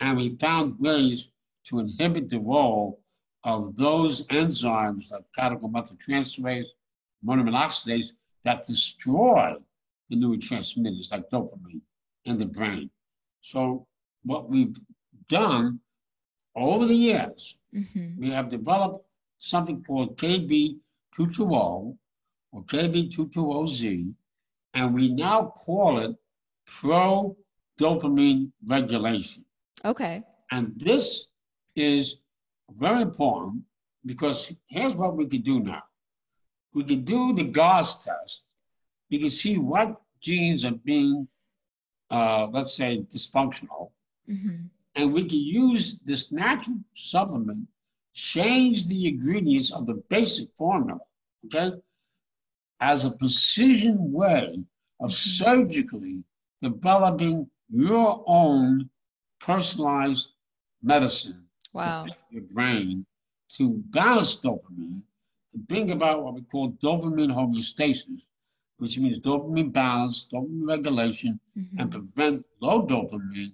And 0.00 0.18
we 0.18 0.36
found 0.36 0.78
ways 0.78 1.30
to 1.64 1.80
inhibit 1.80 2.28
the 2.28 2.40
role 2.40 3.00
of 3.44 3.76
those 3.76 4.26
enzymes 4.26 5.10
like 5.10 5.22
catechol-methyltransferase, 5.38 6.66
monoamine 7.24 7.56
oxidase 7.56 8.12
that 8.44 8.64
destroy 8.66 9.54
the 10.08 10.16
neurotransmitters 10.16 11.12
like 11.12 11.28
dopamine 11.30 11.80
in 12.24 12.38
the 12.38 12.46
brain. 12.46 12.90
So 13.40 13.86
what 14.24 14.48
we've 14.48 14.76
done 15.28 15.80
over 16.56 16.86
the 16.86 16.94
years, 16.94 17.58
mm-hmm. 17.74 18.20
we 18.20 18.30
have 18.30 18.48
developed 18.48 19.04
something 19.38 19.82
called 19.84 20.16
KB220 20.16 21.96
or 22.52 22.62
KB220Z, 22.64 24.14
and 24.74 24.94
we 24.94 25.12
now 25.14 25.52
call 25.56 25.98
it 25.98 26.16
pro 26.66 27.36
dopamine 27.78 28.50
regulation. 28.66 29.44
Okay. 29.84 30.22
And 30.50 30.72
this 30.76 31.26
is 31.76 32.22
very 32.76 33.02
important 33.02 33.62
because 34.04 34.54
here's 34.66 34.96
what 34.96 35.16
we 35.16 35.26
could 35.26 35.44
do 35.44 35.60
now. 35.60 35.82
We 36.74 36.84
could 36.84 37.04
do 37.04 37.34
the 37.34 37.44
GARS 37.44 38.04
test. 38.04 38.44
We 39.10 39.18
can 39.18 39.30
see 39.30 39.58
what 39.58 40.00
genes 40.20 40.64
are 40.64 40.72
being, 40.72 41.28
uh, 42.10 42.46
let's 42.50 42.74
say, 42.74 43.04
dysfunctional. 43.12 43.90
Mm-hmm. 44.28 44.66
And 44.96 45.12
we 45.12 45.24
can 45.24 45.38
use 45.38 45.96
this 46.04 46.32
natural 46.32 46.78
supplement, 46.94 47.66
change 48.14 48.86
the 48.88 49.08
ingredients 49.08 49.70
of 49.72 49.86
the 49.86 50.02
basic 50.10 50.48
formula, 50.56 51.00
okay, 51.46 51.76
as 52.80 53.04
a 53.04 53.10
precision 53.10 54.12
way 54.12 54.58
of 55.00 55.10
mm-hmm. 55.10 55.44
surgically 55.44 56.24
developing 56.60 57.48
your 57.68 58.24
own 58.26 58.88
personalized 59.40 60.32
medicine 60.82 61.44
wow. 61.72 62.04
to 62.04 62.12
your 62.30 62.42
brain 62.52 63.06
to 63.48 63.82
balance 63.90 64.36
dopamine, 64.36 65.02
to 65.50 65.58
bring 65.58 65.90
about 65.90 66.22
what 66.22 66.34
we 66.34 66.42
call 66.42 66.72
dopamine 66.72 67.32
homeostasis, 67.32 68.26
which 68.78 68.98
means 68.98 69.20
dopamine 69.20 69.72
balance, 69.72 70.26
dopamine 70.32 70.68
regulation, 70.68 71.38
mm-hmm. 71.56 71.80
and 71.80 71.90
prevent 71.90 72.44
low 72.60 72.86
dopamine 72.86 73.52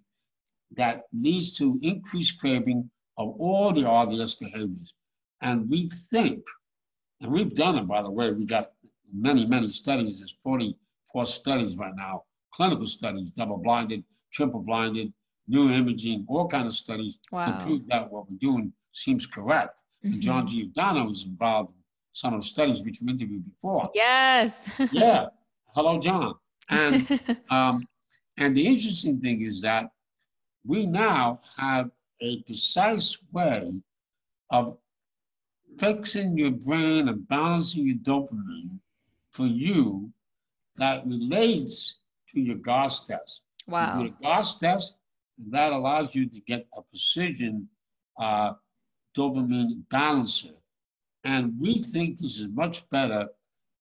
that 0.76 1.04
leads 1.12 1.56
to 1.56 1.78
increased 1.82 2.38
craving 2.38 2.90
of 3.16 3.34
all 3.38 3.72
the 3.72 3.88
RDS 3.88 4.34
behaviors. 4.36 4.94
And 5.40 5.68
we 5.68 5.88
think, 6.10 6.42
and 7.20 7.30
we've 7.32 7.54
done 7.54 7.78
it, 7.78 7.86
by 7.86 8.02
the 8.02 8.10
way, 8.10 8.32
we 8.32 8.44
got 8.44 8.72
many, 9.12 9.46
many 9.46 9.68
studies, 9.68 10.18
there's 10.18 10.36
44 10.42 11.26
studies 11.26 11.76
right 11.76 11.94
now 11.94 12.24
clinical 12.54 12.86
studies, 12.86 13.30
double-blinded, 13.32 14.04
triple-blinded, 14.32 15.12
neuroimaging, 15.50 16.24
all 16.28 16.48
kind 16.48 16.66
of 16.66 16.72
studies 16.72 17.18
wow. 17.30 17.46
to 17.58 17.64
prove 17.64 17.86
that 17.88 18.10
what 18.10 18.30
we're 18.30 18.38
doing 18.38 18.72
seems 18.92 19.26
correct. 19.26 19.82
Mm-hmm. 20.04 20.14
And 20.14 20.22
John 20.22 20.46
Giordano 20.46 21.04
was 21.04 21.24
involved 21.26 21.70
in 21.70 21.82
some 22.14 22.32
of 22.32 22.40
the 22.40 22.46
studies 22.46 22.82
which 22.82 23.00
we 23.02 23.10
interviewed 23.10 23.44
before. 23.44 23.90
Yes. 23.92 24.52
yeah. 24.92 25.26
Hello, 25.74 25.98
John. 25.98 26.34
And 26.70 27.20
um, 27.50 27.86
and 28.38 28.56
the 28.56 28.66
interesting 28.66 29.20
thing 29.20 29.42
is 29.42 29.60
that 29.62 29.90
we 30.64 30.86
now 30.86 31.40
have 31.58 31.90
a 32.20 32.40
precise 32.42 33.18
way 33.32 33.72
of 34.50 34.78
fixing 35.78 36.38
your 36.38 36.52
brain 36.52 37.08
and 37.08 37.28
balancing 37.28 37.86
your 37.86 37.96
dopamine 37.96 38.78
for 39.30 39.46
you 39.46 40.10
that 40.76 41.04
relates 41.06 41.98
to 42.28 42.40
your 42.40 42.56
GARS 42.56 43.00
test. 43.00 43.42
Wow. 43.66 43.98
You 43.98 44.08
do 44.08 44.14
a 44.14 44.22
GARS 44.22 44.56
test, 44.56 44.96
and 45.38 45.52
that 45.52 45.72
allows 45.72 46.14
you 46.14 46.26
to 46.26 46.40
get 46.40 46.66
a 46.76 46.82
precision 46.82 47.68
uh, 48.18 48.52
dopamine 49.16 49.82
balancer. 49.90 50.54
And 51.24 51.54
we 51.58 51.78
think 51.78 52.18
this 52.18 52.38
is 52.38 52.48
much 52.48 52.88
better 52.90 53.28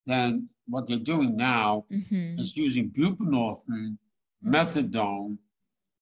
than 0.05 0.49
what 0.67 0.87
they're 0.87 0.97
doing 0.97 1.35
now 1.35 1.85
mm-hmm. 1.91 2.39
is 2.39 2.55
using 2.55 2.89
buprenorphine, 2.91 3.97
methadone, 4.45 5.37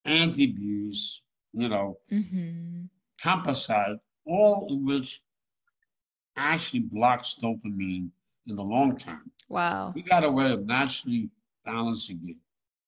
antabuse, 0.06 1.20
you 1.54 1.68
know, 1.68 1.98
mm-hmm. 2.12 2.84
acamprosate, 3.24 4.00
all 4.26 4.68
of 4.72 4.80
which 4.82 5.22
actually 6.38 6.82
blocks 6.82 7.36
dopamine 7.42 8.10
in 8.48 8.56
the 8.56 8.64
long 8.64 8.96
term. 8.96 9.32
Wow. 9.50 9.92
We 9.96 10.04
got 10.04 10.24
a 10.24 10.32
way 10.32 10.52
of 10.52 10.66
naturally 10.66 11.30
balancing 11.66 12.20
it, 12.26 12.38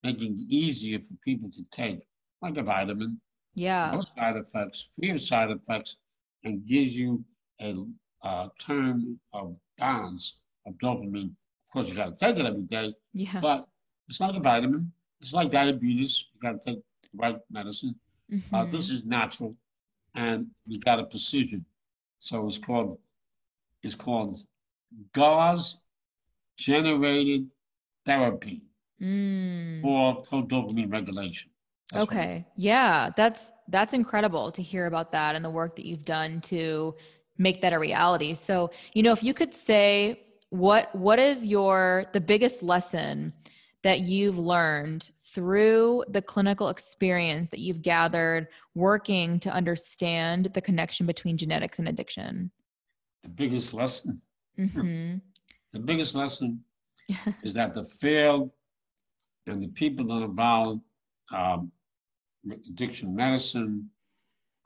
making 0.04 0.38
it 0.38 0.54
easier 0.54 1.00
for 1.00 1.16
people 1.26 1.50
to 1.52 1.64
take, 1.72 2.08
like 2.42 2.58
a 2.58 2.64
vitamin. 2.64 3.20
Yeah. 3.56 3.92
No 3.92 4.02
side 4.02 4.38
effects, 4.38 4.92
free 4.96 5.12
of 5.12 5.22
side 5.22 5.52
effects, 5.52 5.98
and 6.44 6.66
gives 6.66 6.96
you 6.96 7.24
a 7.62 7.76
uh, 8.24 8.48
term 8.60 9.20
of 9.34 9.56
balance 9.78 10.40
of 10.66 10.74
dopamine. 10.76 11.32
Of 11.66 11.72
course, 11.72 11.90
you 11.90 11.96
got 11.96 12.14
to 12.14 12.20
take 12.20 12.38
it 12.38 12.46
every 12.46 12.64
day. 12.64 12.94
Yeah. 13.14 13.40
But 13.40 13.68
it's 14.08 14.20
like 14.20 14.36
a 14.36 14.40
vitamin. 14.40 14.92
It's 15.22 15.34
like 15.34 15.52
diabetes. 15.52 16.26
You 16.34 16.42
got 16.42 16.60
to 16.60 16.66
take 16.66 16.84
the 17.04 17.10
right 17.16 17.38
medicine. 17.52 17.96
Uh, 18.32 18.36
mm-hmm. 18.36 18.56
Uh, 18.56 18.66
this 18.66 18.90
is 18.90 19.06
natural, 19.06 19.56
and 20.16 20.48
we 20.68 20.80
got 20.80 21.00
a 21.00 21.06
precision. 21.06 21.66
So 22.20 22.46
it's 22.46 22.58
called 22.58 22.98
it's 23.84 23.96
called 23.96 24.38
GARS 25.14 25.82
generated 26.58 27.50
therapy 28.06 28.62
mm. 29.02 29.82
for 29.82 30.22
dopamine 30.44 30.92
regulation. 30.92 31.50
That's 31.92 32.04
okay. 32.04 32.46
Yeah, 32.56 33.12
that's 33.16 33.52
that's 33.68 33.94
incredible 33.94 34.52
to 34.52 34.62
hear 34.62 34.86
about 34.86 35.12
that 35.12 35.36
and 35.36 35.44
the 35.44 35.50
work 35.50 35.76
that 35.76 35.86
you've 35.86 36.06
done 36.06 36.42
to 36.42 36.96
make 37.38 37.62
that 37.62 37.74
a 37.74 37.80
reality. 37.80 38.34
So, 38.34 38.72
you 38.94 39.04
know, 39.04 39.12
if 39.12 39.24
you 39.24 39.34
could 39.34 39.54
say 39.54 40.24
what 40.50 40.94
what 40.94 41.18
is 41.18 41.46
your 41.46 42.06
the 42.14 42.22
biggest 42.22 42.62
lesson 42.62 43.34
that 43.82 44.02
you've 44.02 44.38
learned 44.38 45.10
through 45.34 46.04
the 46.10 46.22
clinical 46.22 46.70
experience 46.70 47.50
that 47.50 47.60
you've 47.60 47.82
gathered 47.82 48.48
working 48.76 49.40
to 49.40 49.50
understand 49.50 50.52
the 50.54 50.62
connection 50.62 51.06
between 51.06 51.38
genetics 51.38 51.80
and 51.80 51.88
addiction? 51.88 52.52
The 53.24 53.30
biggest 53.30 53.74
lesson. 53.74 54.22
Mm-hmm. 54.60 55.18
The 55.72 55.80
biggest 55.80 56.14
lesson 56.14 56.64
is 57.44 57.54
that 57.54 57.74
the 57.74 57.84
field 57.84 58.52
and 59.48 59.62
the 59.62 59.70
people 59.70 60.06
that 60.06 60.22
are 60.22 60.26
involved, 60.26 60.82
um, 61.34 61.72
addiction 62.70 63.16
medicine, 63.16 63.90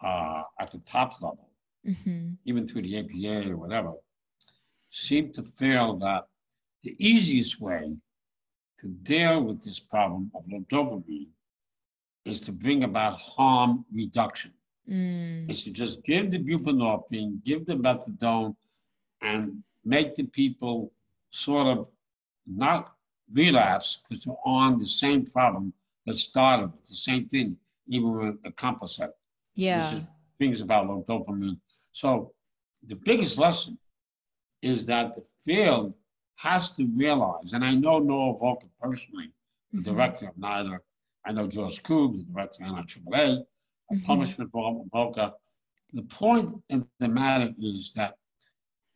uh, 0.03 0.43
at 0.59 0.71
the 0.71 0.79
top 0.79 1.21
level, 1.21 1.46
mm-hmm. 1.87 2.33
even 2.45 2.67
through 2.67 2.83
the 2.83 2.99
APA 2.99 3.49
or 3.51 3.57
whatever, 3.57 3.93
seem 4.89 5.31
to 5.33 5.43
feel 5.43 5.95
that 5.97 6.27
the 6.83 6.95
easiest 6.99 7.61
way 7.61 7.97
to 8.79 8.87
deal 8.87 9.43
with 9.43 9.63
this 9.63 9.79
problem 9.79 10.31
of 10.35 10.43
low 10.49 10.63
dopamine 10.71 11.29
is 12.25 12.41
to 12.41 12.51
bring 12.51 12.83
about 12.83 13.19
harm 13.19 13.85
reduction. 13.91 14.51
Mm. 14.89 15.49
Is 15.51 15.65
to 15.65 15.71
just 15.71 16.03
give 16.03 16.31
the 16.31 16.39
buprenorphine, 16.39 17.43
give 17.43 17.65
the 17.65 17.75
methadone, 17.75 18.55
and 19.21 19.61
make 19.83 20.15
the 20.15 20.23
people 20.23 20.93
sort 21.29 21.67
of 21.67 21.89
not 22.45 22.93
relapse 23.33 23.97
because 23.97 24.23
they're 24.23 24.35
on 24.45 24.79
the 24.79 24.87
same 24.87 25.25
problem 25.25 25.73
that 26.05 26.17
started 26.17 26.71
with 26.71 26.87
the 26.87 26.95
same 26.95 27.27
thing, 27.27 27.57
even 27.87 28.17
with 28.17 28.41
the 28.43 28.49
acamprosate. 28.51 29.11
Yeah. 29.55 29.93
Which 29.93 30.03
brings 30.39 30.61
about 30.61 30.87
low 30.87 31.03
dopamine. 31.07 31.59
So 31.97 32.31
the 32.85 32.95
biggest 32.95 33.39
lesson 33.39 33.79
is 34.61 34.85
that 34.85 35.15
the 35.15 35.23
field 35.43 35.95
has 36.35 36.75
to 36.75 36.85
realize, 36.95 37.53
and 37.53 37.65
I 37.65 37.73
know 37.73 37.97
Nora 37.97 38.37
Volkow 38.37 38.69
personally, 38.79 39.31
the 39.71 39.79
mm-hmm. 39.79 39.95
director 39.95 40.27
of 40.27 40.35
NIDA. 40.35 40.77
I 41.25 41.31
know 41.31 41.47
George 41.47 41.81
Koob, 41.81 42.17
the 42.17 42.23
director 42.31 42.65
of 42.65 42.69
NIAAA, 42.69 43.43
mm-hmm. 43.91 44.19
with 44.19 44.37
Volkow. 44.93 45.33
The 45.91 46.03
point 46.03 46.61
of 46.69 46.85
the 46.99 47.07
matter 47.07 47.51
is 47.57 47.93
that 47.95 48.13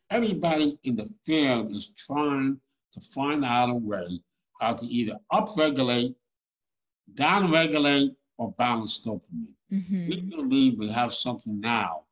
everybody 0.08 0.78
in 0.84 0.94
the 0.94 1.12
field 1.24 1.70
is 1.70 1.90
trying 1.96 2.60
to 2.92 3.00
find 3.00 3.44
out 3.44 3.70
a 3.70 3.74
way 3.74 4.20
how 4.60 4.74
to 4.74 4.86
either 4.86 5.16
upregulate, 5.32 6.14
downregulate, 7.14 8.14
or 8.38 8.52
balance 8.52 9.00
dopamine. 9.04 9.56
Mm-hmm. 9.72 10.08
We 10.08 10.20
believe 10.20 10.78
we 10.78 10.88
have 10.88 11.12
something 11.12 11.58
now 11.58 12.04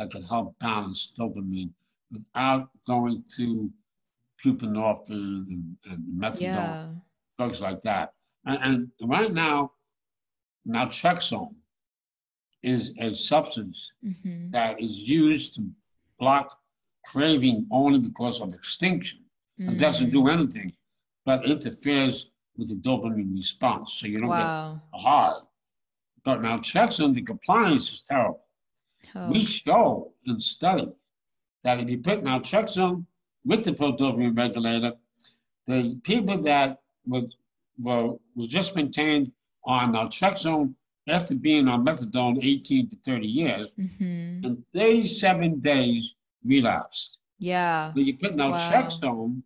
that 0.00 0.10
could 0.10 0.24
help 0.24 0.58
balance 0.60 1.12
dopamine 1.18 1.70
without 2.10 2.70
going 2.86 3.22
to 3.36 3.70
buprenorphine 4.42 5.46
and, 5.48 5.76
and 5.90 5.98
methadone, 6.18 6.40
yeah. 6.40 6.86
drugs 7.38 7.60
like 7.60 7.82
that. 7.82 8.14
And, 8.46 8.90
and 9.00 9.08
right 9.10 9.32
now, 9.32 9.72
naltrexone 10.66 11.54
is 12.62 12.94
a 12.98 13.14
substance 13.14 13.92
mm-hmm. 14.02 14.50
that 14.52 14.80
is 14.80 15.06
used 15.06 15.54
to 15.56 15.68
block 16.18 16.58
craving 17.04 17.66
only 17.70 17.98
because 17.98 18.40
of 18.40 18.54
extinction. 18.54 19.20
Mm-hmm. 19.60 19.72
It 19.72 19.78
doesn't 19.78 20.10
do 20.10 20.28
anything, 20.28 20.72
but 21.26 21.44
interferes 21.44 22.30
with 22.56 22.68
the 22.68 22.76
dopamine 22.76 23.34
response. 23.36 23.98
So 23.98 24.06
you 24.06 24.20
don't 24.20 24.30
wow. 24.30 24.80
get 24.92 24.98
a 24.98 25.02
high. 25.02 25.38
But 26.24 26.40
naltrexone, 26.40 27.14
the 27.14 27.22
compliance 27.22 27.92
is 27.92 28.02
terrible. 28.02 28.46
Oh. 29.14 29.30
We 29.30 29.44
show 29.44 30.12
in 30.26 30.40
study 30.40 30.88
that 31.64 31.80
if 31.80 31.90
you 31.90 31.98
put 31.98 32.22
naltrexone 32.22 33.04
with 33.44 33.64
the 33.64 33.72
pro-dopamine 33.72 34.36
regulator, 34.36 34.92
the 35.66 36.00
people 36.02 36.38
that 36.38 36.80
were, 37.06 37.22
were, 37.78 38.14
was 38.34 38.48
just 38.48 38.76
maintained 38.76 39.32
on 39.64 39.92
naltrexone 39.92 40.74
after 41.08 41.34
being 41.34 41.68
on 41.68 41.84
methadone 41.84 42.38
18 42.42 42.90
to 42.90 42.96
30 43.04 43.26
years, 43.26 43.72
mm-hmm. 43.78 44.44
in 44.44 44.64
37 44.72 45.60
days 45.60 46.14
relapsed. 46.44 47.18
Yeah. 47.38 47.92
When 47.92 48.06
you 48.06 48.16
put 48.16 48.36
naltrexone 48.36 49.02
wow. 49.02 49.42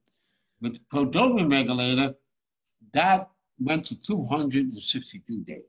with 0.61 0.74
the 0.74 1.07
dopamine 1.07 1.50
regulator, 1.50 2.14
that 2.92 3.31
went 3.59 3.87
to 3.87 4.00
262 4.00 5.44
days. 5.44 5.62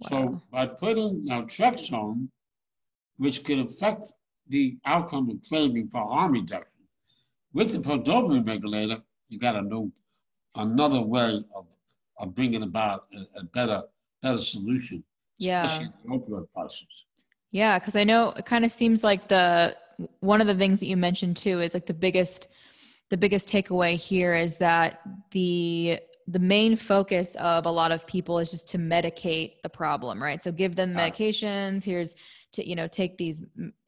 Wow. 0.00 0.08
So 0.08 0.42
by 0.50 0.66
putting 0.66 1.26
naltrexone, 1.26 2.28
which 3.22 3.44
could 3.44 3.60
affect 3.60 4.12
the 4.48 4.76
outcome 4.84 5.30
of 5.30 5.36
craving 5.48 5.88
for 5.88 6.00
harm 6.00 6.32
reduction, 6.32 6.80
with 7.54 7.70
the 7.70 7.78
pro-dopamine 7.78 8.46
regulator, 8.46 9.00
you 9.28 9.38
got 9.38 9.52
to 9.52 9.62
know 9.62 9.92
another 10.56 11.00
way 11.00 11.40
of, 11.54 11.66
of 12.18 12.34
bringing 12.34 12.64
about 12.64 13.04
a, 13.16 13.40
a 13.40 13.44
better 13.44 13.82
better 14.22 14.38
solution, 14.38 15.02
yeah. 15.38 15.62
especially 15.62 15.92
the 16.04 16.10
opioid 16.10 16.50
crisis. 16.52 17.06
Yeah, 17.52 17.78
because 17.78 17.96
I 17.96 18.04
know 18.04 18.30
it 18.30 18.44
kind 18.44 18.64
of 18.64 18.72
seems 18.72 19.04
like 19.04 19.28
the 19.28 19.76
one 20.18 20.40
of 20.40 20.48
the 20.48 20.54
things 20.54 20.80
that 20.80 20.86
you 20.86 20.96
mentioned 20.96 21.36
too 21.36 21.60
is 21.60 21.74
like 21.74 21.86
the 21.86 21.94
biggest 21.94 22.48
the 23.10 23.16
biggest 23.16 23.48
takeaway 23.48 23.96
here 23.96 24.34
is 24.34 24.56
that 24.56 25.00
the 25.30 26.00
the 26.28 26.38
main 26.38 26.76
focus 26.76 27.36
of 27.36 27.66
a 27.66 27.70
lot 27.70 27.92
of 27.92 28.06
people 28.06 28.38
is 28.38 28.50
just 28.50 28.68
to 28.70 28.78
medicate 28.78 29.60
the 29.62 29.68
problem, 29.68 30.22
right? 30.22 30.42
So 30.42 30.50
give 30.50 30.74
them 30.74 30.94
medications. 30.94 31.84
Here's 31.84 32.14
to 32.52 32.68
you 32.68 32.76
know 32.76 32.86
take 32.86 33.18
these 33.18 33.42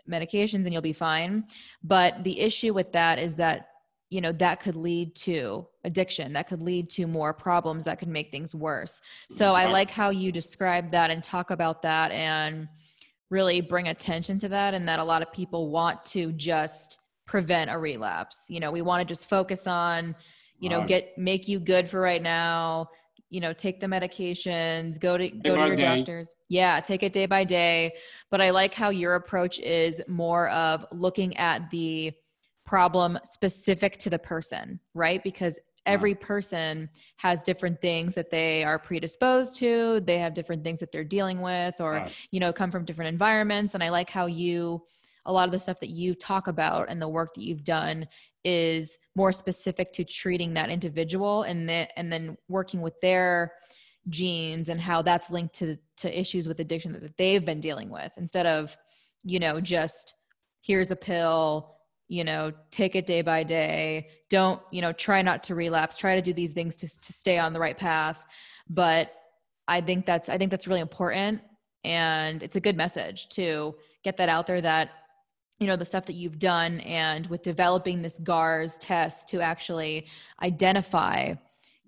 medications 0.08 0.64
and 0.64 0.72
you'll 0.72 0.82
be 0.82 0.92
fine. 0.92 1.44
But 1.82 2.24
the 2.24 2.40
issue 2.40 2.74
with 2.74 2.92
that 2.92 3.18
is 3.18 3.36
that, 3.36 3.68
you 4.10 4.20
know, 4.20 4.32
that 4.32 4.60
could 4.60 4.76
lead 4.76 5.14
to 5.16 5.66
addiction, 5.84 6.32
that 6.34 6.48
could 6.48 6.62
lead 6.62 6.90
to 6.90 7.06
more 7.06 7.32
problems, 7.32 7.84
that 7.84 7.98
could 7.98 8.08
make 8.08 8.30
things 8.30 8.54
worse. 8.54 9.00
So 9.30 9.52
I 9.52 9.66
like 9.66 9.90
how 9.90 10.10
you 10.10 10.30
describe 10.30 10.90
that 10.92 11.10
and 11.10 11.22
talk 11.22 11.50
about 11.50 11.82
that 11.82 12.12
and 12.12 12.68
really 13.30 13.60
bring 13.60 13.88
attention 13.88 14.38
to 14.40 14.48
that 14.48 14.74
and 14.74 14.86
that 14.88 14.98
a 14.98 15.04
lot 15.04 15.22
of 15.22 15.32
people 15.32 15.70
want 15.70 16.04
to 16.04 16.32
just 16.32 16.98
prevent 17.26 17.70
a 17.70 17.78
relapse. 17.78 18.44
You 18.48 18.60
know, 18.60 18.70
we 18.70 18.82
want 18.82 19.00
to 19.00 19.04
just 19.04 19.28
focus 19.28 19.66
on, 19.66 20.14
you 20.60 20.68
know, 20.68 20.84
get 20.84 21.16
make 21.18 21.48
you 21.48 21.58
good 21.58 21.88
for 21.90 22.00
right 22.00 22.22
now, 22.22 22.90
you 23.34 23.40
know 23.40 23.52
take 23.52 23.80
the 23.80 23.86
medications 23.86 24.98
go 25.00 25.18
to 25.18 25.28
go 25.28 25.56
to 25.56 25.66
your 25.66 25.76
day. 25.76 25.96
doctors. 25.96 26.34
Yeah 26.48 26.78
take 26.78 27.02
it 27.02 27.12
day 27.12 27.26
by 27.26 27.42
day. 27.42 27.92
But 28.30 28.40
i 28.40 28.50
like 28.50 28.72
how 28.72 28.90
your 28.90 29.16
approach 29.16 29.58
is 29.58 30.00
more 30.06 30.48
of 30.50 30.86
looking 30.92 31.36
at 31.36 31.68
the 31.70 32.12
problem 32.64 33.18
specific 33.24 33.98
to 33.98 34.08
the 34.08 34.18
person 34.18 34.78
right? 34.94 35.22
Because 35.22 35.58
every 35.84 36.14
person 36.14 36.88
has 37.16 37.42
different 37.42 37.78
things 37.80 38.14
that 38.14 38.30
they 38.30 38.64
are 38.64 38.78
predisposed 38.78 39.54
to. 39.56 40.00
They 40.06 40.18
have 40.18 40.32
different 40.32 40.64
things 40.64 40.80
that 40.80 40.90
they're 40.90 41.04
dealing 41.04 41.42
with 41.42 41.74
or 41.80 41.92
right. 41.94 42.12
you 42.30 42.38
know 42.38 42.52
come 42.52 42.70
from 42.70 42.84
different 42.84 43.08
environments. 43.08 43.74
And 43.74 43.82
i 43.82 43.88
like 43.88 44.10
how 44.10 44.26
you 44.26 44.84
a 45.26 45.32
lot 45.32 45.46
of 45.48 45.52
the 45.52 45.58
stuff 45.58 45.80
that 45.80 45.90
you 45.90 46.14
talk 46.14 46.46
about 46.46 46.88
and 46.88 47.02
the 47.02 47.08
work 47.08 47.34
that 47.34 47.42
you've 47.42 47.64
done 47.64 48.06
is 48.44 48.98
more 49.14 49.32
specific 49.32 49.92
to 49.92 50.04
treating 50.04 50.54
that 50.54 50.70
individual 50.70 51.42
and 51.44 51.68
then 51.68 51.86
and 51.96 52.12
then 52.12 52.36
working 52.48 52.80
with 52.82 53.00
their 53.00 53.52
genes 54.08 54.68
and 54.68 54.80
how 54.80 55.00
that's 55.00 55.30
linked 55.30 55.54
to 55.54 55.76
to 55.96 56.20
issues 56.20 56.46
with 56.46 56.60
addiction 56.60 56.92
that 56.92 57.16
they've 57.16 57.44
been 57.44 57.60
dealing 57.60 57.88
with 57.88 58.12
instead 58.16 58.46
of 58.46 58.76
you 59.22 59.38
know 59.38 59.60
just 59.60 60.14
here's 60.60 60.90
a 60.90 60.96
pill 60.96 61.74
you 62.08 62.24
know 62.24 62.52
take 62.70 62.94
it 62.94 63.06
day 63.06 63.22
by 63.22 63.42
day. 63.42 64.08
Don't 64.30 64.60
you 64.70 64.82
know 64.82 64.92
try 64.92 65.22
not 65.22 65.42
to 65.44 65.54
relapse. 65.54 65.96
Try 65.96 66.14
to 66.14 66.22
do 66.22 66.32
these 66.32 66.52
things 66.52 66.76
to, 66.76 67.00
to 67.00 67.12
stay 67.12 67.38
on 67.38 67.52
the 67.52 67.60
right 67.60 67.76
path. 67.76 68.24
But 68.68 69.12
i 69.66 69.80
think 69.80 70.04
that's 70.04 70.28
i 70.28 70.36
think 70.36 70.50
that's 70.50 70.66
really 70.66 70.80
important. 70.80 71.40
And 71.84 72.42
it's 72.42 72.56
a 72.56 72.60
good 72.60 72.76
message 72.76 73.28
to 73.30 73.74
get 74.04 74.16
that 74.18 74.28
out 74.28 74.46
there 74.46 74.60
that 74.60 74.90
you 75.58 75.66
know 75.66 75.76
the 75.76 75.84
stuff 75.84 76.06
that 76.06 76.14
you've 76.14 76.38
done 76.38 76.80
and 76.80 77.26
with 77.28 77.42
developing 77.42 78.02
this 78.02 78.18
GARS 78.18 78.76
test 78.78 79.28
to 79.28 79.40
actually 79.40 80.06
identify 80.42 81.34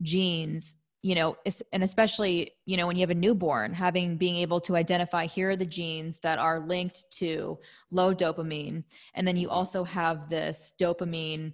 genes 0.02 0.74
you 1.02 1.14
know 1.14 1.36
and 1.72 1.82
especially 1.82 2.52
you 2.64 2.76
know 2.76 2.86
when 2.86 2.96
you 2.96 3.00
have 3.00 3.10
a 3.10 3.14
newborn 3.14 3.72
having 3.72 4.16
being 4.16 4.36
able 4.36 4.60
to 4.60 4.76
identify 4.76 5.24
here 5.24 5.50
are 5.50 5.56
the 5.56 5.64
genes 5.64 6.18
that 6.20 6.38
are 6.38 6.60
linked 6.66 7.04
to 7.10 7.58
low 7.90 8.14
dopamine 8.14 8.82
and 9.14 9.26
then 9.26 9.36
you 9.36 9.46
mm-hmm. 9.46 9.56
also 9.56 9.84
have 9.84 10.28
this 10.28 10.74
dopamine 10.80 11.52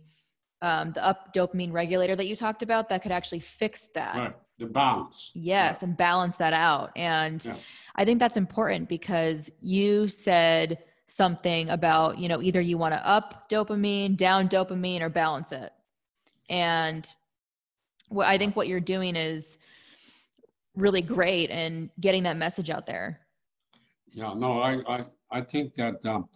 um, 0.63 0.93
the 0.93 1.05
up 1.05 1.35
dopamine 1.35 1.73
regulator 1.73 2.17
that 2.17 2.27
you 2.27 2.35
talked 2.35 2.63
about 2.63 2.89
that 2.89 3.03
could 3.03 3.13
actually 3.13 3.41
fix 3.41 3.89
that 3.95 4.17
right 4.17 4.35
the 4.59 4.67
balance 4.67 5.33
yes 5.35 5.79
yeah. 5.81 5.89
and 5.89 5.97
balance 5.97 6.37
that 6.37 6.53
out 6.53 6.91
and 6.97 7.45
yeah. 7.45 7.57
i 7.97 8.05
think 8.05 8.19
that's 8.19 8.37
important 8.37 8.89
because 8.89 9.51
you 9.61 10.09
said 10.09 10.79
something 11.15 11.69
about 11.69 12.19
you 12.19 12.27
know 12.27 12.41
either 12.41 12.61
you 12.61 12.79
want 12.79 12.95
to 12.95 13.07
up 13.07 13.47
dopamine 13.51 14.17
down 14.17 14.49
dopamine 14.49 15.03
or 15.03 15.11
balance 15.11 15.53
it 15.53 15.71
and 16.49 17.13
what 18.09 18.27
I 18.27 18.39
think 18.39 18.57
what 18.57 18.69
you're 18.69 18.81
doing 18.81 19.17
is 19.17 19.59
really 20.75 21.03
great 21.03 21.51
and 21.51 21.91
getting 22.01 22.23
that 22.25 22.37
message 22.37 22.71
out 22.71 22.87
there. 22.87 23.21
Yeah, 24.11 24.35
no, 24.35 24.61
I 24.61 24.81
I, 24.87 25.05
I 25.31 25.41
think 25.41 25.75
that 25.77 26.05
um, 26.07 26.29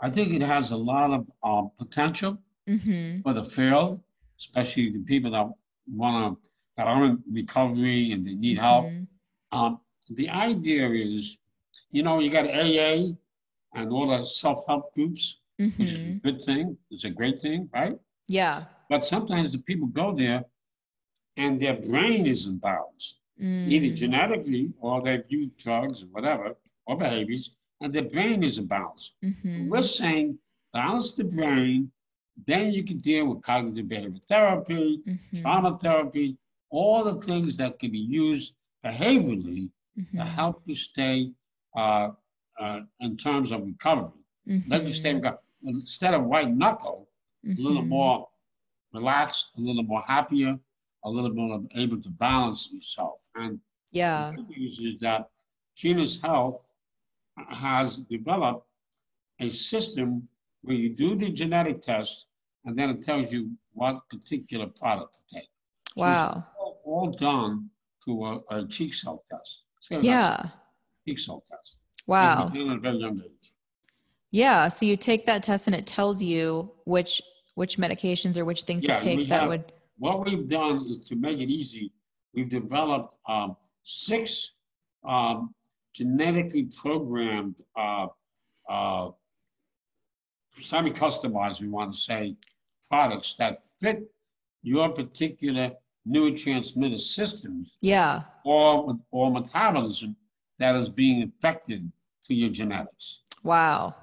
I 0.00 0.10
think 0.10 0.32
it 0.34 0.42
has 0.42 0.70
a 0.70 0.76
lot 0.76 1.10
of 1.10 1.26
uh, 1.42 1.68
potential 1.78 2.38
mm-hmm. 2.68 3.22
for 3.22 3.32
the 3.32 3.44
field, 3.44 4.00
especially 4.38 4.90
the 4.90 5.00
people 5.00 5.30
that 5.32 5.48
want 5.92 6.42
to 6.42 6.50
that 6.76 6.86
are 6.86 7.04
in 7.04 7.22
recovery 7.30 8.12
and 8.12 8.26
they 8.26 8.34
need 8.34 8.58
help. 8.58 8.86
Mm-hmm. 8.86 9.58
Um, 9.58 9.80
the 10.10 10.28
idea 10.30 10.88
is, 10.90 11.36
you 11.90 12.02
know, 12.02 12.20
you 12.20 12.30
got 12.30 12.46
AA 12.46 13.12
and 13.74 13.92
all 13.92 14.08
the 14.08 14.24
self 14.24 14.62
help 14.66 14.92
groups, 14.94 15.40
mm-hmm. 15.60 15.82
which 15.82 15.92
is 15.92 15.98
a 15.98 16.02
mm-hmm. 16.02 16.18
good 16.18 16.42
thing. 16.42 16.76
It's 16.90 17.04
a 17.04 17.10
great 17.10 17.40
thing, 17.40 17.68
right? 17.72 17.96
Yeah. 18.28 18.64
But 18.88 19.04
sometimes 19.04 19.52
the 19.52 19.58
people 19.58 19.88
go 19.88 20.12
there 20.12 20.44
and 21.36 21.60
their 21.60 21.74
brain 21.74 22.26
is 22.26 22.48
imbalanced, 22.48 23.18
mm. 23.40 23.68
either 23.68 23.94
genetically 23.94 24.72
or 24.80 25.02
they've 25.02 25.24
used 25.28 25.56
drugs 25.56 26.02
or 26.02 26.06
whatever, 26.06 26.54
or 26.86 26.96
behaviors, 26.96 27.50
and 27.80 27.92
their 27.92 28.08
brain 28.08 28.42
is 28.42 28.58
imbalanced. 28.58 29.12
Mm-hmm. 29.24 29.68
We're 29.68 29.82
saying 29.82 30.38
balance 30.72 31.14
the 31.14 31.24
brain, 31.24 31.90
then 32.46 32.72
you 32.72 32.82
can 32.84 32.98
deal 32.98 33.26
with 33.26 33.42
cognitive 33.42 33.88
behavior 33.88 34.20
therapy, 34.28 35.00
mm-hmm. 35.06 35.40
trauma 35.40 35.78
therapy, 35.78 36.36
all 36.70 37.04
the 37.04 37.20
things 37.20 37.56
that 37.56 37.78
can 37.78 37.90
be 37.90 37.98
used 37.98 38.54
behaviorally 38.84 39.70
mm-hmm. 39.98 40.18
to 40.18 40.24
help 40.24 40.62
you 40.66 40.74
stay 40.74 41.30
uh, 41.76 42.10
uh, 42.60 42.80
in 43.00 43.16
terms 43.16 43.50
of 43.50 43.66
recovery. 43.66 44.12
Let 44.68 44.82
you 44.82 44.92
stay 44.92 45.14
mm-hmm. 45.14 45.68
instead 45.68 46.14
of 46.14 46.24
white 46.24 46.50
knuckle, 46.50 47.08
a 47.46 47.54
little 47.60 47.82
mm-hmm. 47.82 47.88
more 47.88 48.28
relaxed, 48.92 49.52
a 49.56 49.60
little 49.60 49.84
more 49.84 50.02
happier, 50.06 50.58
a 51.04 51.10
little 51.10 51.32
more 51.32 51.62
able 51.76 52.00
to 52.00 52.08
balance 52.10 52.70
yourself. 52.72 53.28
And 53.34 53.60
yeah, 53.92 54.32
the 54.36 54.42
news 54.42 54.80
is 54.80 54.98
that 55.00 55.30
Geneus 55.76 56.20
Health 56.20 56.72
has 57.48 57.98
developed 57.98 58.66
a 59.40 59.48
system 59.48 60.28
where 60.62 60.76
you 60.76 60.94
do 60.94 61.14
the 61.14 61.32
genetic 61.32 61.80
test 61.80 62.26
and 62.64 62.78
then 62.78 62.90
it 62.90 63.02
tells 63.02 63.32
you 63.32 63.50
what 63.72 64.06
particular 64.10 64.66
product 64.66 65.14
to 65.14 65.34
take. 65.36 65.48
So 65.96 66.04
wow. 66.04 66.46
All, 66.58 66.80
all, 66.84 67.10
done 67.10 67.70
through 68.04 68.24
a, 68.24 68.40
a, 68.50 68.66
cheek 68.66 68.94
cell 68.94 69.24
test. 69.30 69.62
yeah. 70.02 70.48
Cheek 71.06 71.18
cell 71.18 71.42
test. 71.50 71.79
Wow. 72.10 72.46
At 72.46 72.80
very 72.80 72.96
young 72.96 73.20
age. 73.24 73.52
Yeah. 74.32 74.68
So 74.68 74.84
you 74.84 74.96
take 74.96 75.26
that 75.26 75.42
test 75.42 75.68
and 75.68 75.76
it 75.76 75.86
tells 75.86 76.20
you 76.22 76.72
which 76.84 77.22
which 77.54 77.78
medications 77.78 78.36
or 78.36 78.44
which 78.44 78.62
things 78.62 78.84
yeah, 78.84 78.94
to 78.94 79.00
take 79.00 79.28
that 79.28 79.40
have, 79.40 79.48
would 79.48 79.72
what 79.98 80.24
we've 80.24 80.48
done 80.48 80.86
is 80.88 80.98
to 80.98 81.14
make 81.14 81.38
it 81.38 81.50
easy, 81.50 81.92
we've 82.34 82.48
developed 82.48 83.16
um, 83.28 83.54
six 83.84 84.54
um, 85.06 85.54
genetically 85.92 86.68
programmed, 86.74 87.54
uh, 87.76 88.06
uh, 88.68 89.10
semi-customized, 90.62 91.60
we 91.60 91.68
want 91.68 91.92
to 91.92 91.98
say, 91.98 92.34
products 92.88 93.34
that 93.34 93.58
fit 93.78 94.10
your 94.62 94.88
particular 94.88 95.70
neurotransmitter 96.08 96.98
systems. 96.98 97.76
Yeah. 97.82 98.22
Or, 98.44 98.98
or 99.10 99.30
metabolism 99.30 100.16
that 100.58 100.76
is 100.76 100.88
being 100.88 101.22
affected 101.24 101.92
through 102.26 102.36
your 102.36 102.50
genetics. 102.50 103.22
Wow. 103.42 103.94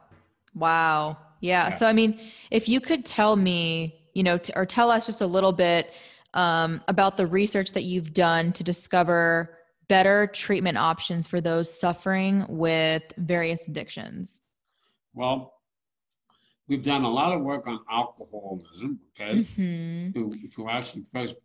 Wow. 0.56 1.18
Yeah. 1.42 1.70
yeah. 1.70 1.78
So, 1.78 1.88
I 1.88 1.94
mean, 1.94 2.20
if 2.52 2.68
you 2.68 2.80
could 2.80 3.06
tell 3.06 3.36
me 3.36 3.98
you 4.18 4.24
know, 4.24 4.40
t- 4.40 4.52
or 4.56 4.66
tell 4.66 4.90
us 4.90 5.06
just 5.06 5.22
a 5.22 5.28
little 5.28 5.52
bit 5.52 5.94
um, 6.34 6.82
about 6.88 7.18
the 7.18 7.28
research 7.28 7.72
that 7.74 7.84
you've 7.84 8.14
done 8.14 8.52
to 8.54 8.64
discover 8.64 9.60
better 9.90 10.26
treatment 10.26 10.76
options 10.76 11.28
for 11.28 11.40
those 11.40 11.72
suffering 11.72 12.44
with 12.50 13.04
various 13.18 13.68
addictions. 13.68 14.40
Well, 15.14 15.54
we've 16.68 16.84
done 16.84 17.04
a 17.04 17.10
lot 17.10 17.32
of 17.32 17.42
work 17.42 17.68
on 17.68 17.80
alcoholism, 17.92 19.00
okay, 19.14 19.44
mm-hmm. 19.44 20.12
to, 20.14 20.48
to 20.56 20.68
actually 20.68 21.04
first 21.04 21.36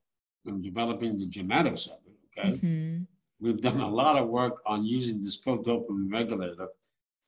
in 0.47 0.63
developing 0.63 1.19
the 1.19 1.27
genetics 1.27 1.89
of 1.89 1.99
it, 2.07 2.41
okay. 2.41 2.51
Mm-hmm. 2.53 3.03
We've 3.43 3.61
done 3.61 3.81
a 3.81 3.89
lot 3.89 4.17
of 4.17 4.29
work 4.29 4.63
on 4.67 4.87
using 4.87 5.21
this 5.21 5.37
pro-dopamine 5.37 6.13
regulator 6.13 6.69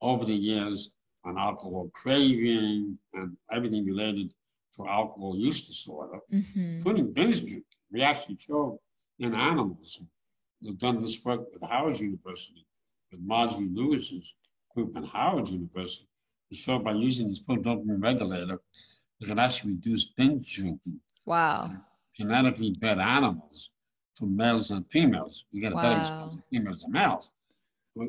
over 0.00 0.24
the 0.24 0.34
years 0.34 0.92
on 1.24 1.36
alcohol 1.36 1.90
craving 1.92 2.96
and 3.14 3.36
everything 3.50 3.84
related 3.84 4.32
to 4.76 4.86
alcohol 4.86 5.36
use 5.36 5.66
disorder, 5.66 6.20
mm-hmm. 6.32 6.76
including 6.76 7.12
binge 7.12 7.40
drinking. 7.40 7.64
We 7.90 8.02
actually 8.02 8.36
showed 8.36 8.78
in 9.18 9.34
animals. 9.34 10.00
We've 10.62 10.78
done 10.78 11.00
this 11.00 11.24
work 11.24 11.46
at 11.52 11.68
Howard 11.68 11.98
University 11.98 12.64
with 13.10 13.20
Marjorie 13.20 13.70
Lewis's 13.72 14.36
group 14.72 14.96
at 14.96 15.06
Howard 15.06 15.48
University. 15.48 16.06
We 16.48 16.56
showed 16.56 16.84
by 16.84 16.92
using 16.92 17.28
this 17.28 17.40
pro-dopamine 17.40 18.00
regulator, 18.00 18.60
we 19.20 19.26
can 19.26 19.40
actually 19.40 19.72
reduce 19.72 20.04
binge 20.04 20.54
drinking. 20.54 21.00
Wow. 21.26 21.72
Genetically 22.16 22.70
bred 22.78 23.00
animals 23.00 23.70
for 24.14 24.26
males 24.26 24.70
and 24.70 24.88
females. 24.90 25.44
You 25.50 25.60
get 25.60 25.72
a 25.72 25.76
wow. 25.76 25.82
better 25.82 25.98
response 25.98 26.34
in 26.34 26.42
females 26.50 26.82
than 26.82 26.92
males. 26.92 27.30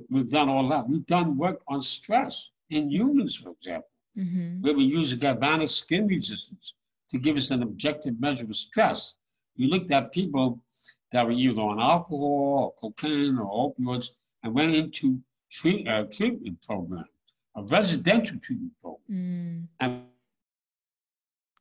We've 0.10 0.30
done 0.30 0.50
all 0.50 0.68
that. 0.70 0.88
We've 0.88 1.06
done 1.06 1.38
work 1.38 1.62
on 1.68 1.82
stress 1.82 2.52
in 2.70 2.90
humans, 2.90 3.36
for 3.36 3.52
example 3.52 3.90
mm-hmm. 4.18 4.62
where 4.62 4.74
we 4.74 4.84
use 4.84 5.12
a 5.12 5.16
galvanic 5.16 5.70
skin 5.70 6.08
resistance 6.08 6.74
to 7.10 7.18
give 7.18 7.38
us 7.38 7.52
an 7.52 7.64
objective 7.64 8.20
measure 8.20 8.46
of 8.46 8.56
stress. 8.56 9.16
We 9.58 9.68
looked 9.68 9.92
at 9.92 10.12
people 10.12 10.62
that 11.12 11.26
were 11.26 11.32
either 11.32 11.62
on 11.62 11.80
alcohol 11.80 12.74
or 12.82 12.92
cocaine 12.92 13.38
or 13.38 13.74
opioids 13.74 14.10
and 14.44 14.54
went 14.54 14.74
into 14.74 15.20
treat, 15.50 15.88
uh, 15.88 16.06
treatment 16.06 16.62
program, 16.64 17.06
a 17.56 17.64
residential 17.64 18.40
treatment 18.40 18.74
program. 18.82 19.02
Mm. 19.12 19.68
And 19.80 20.04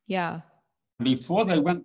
yeah. 0.07 0.41
Before 1.03 1.45
they 1.45 1.59
went, 1.59 1.85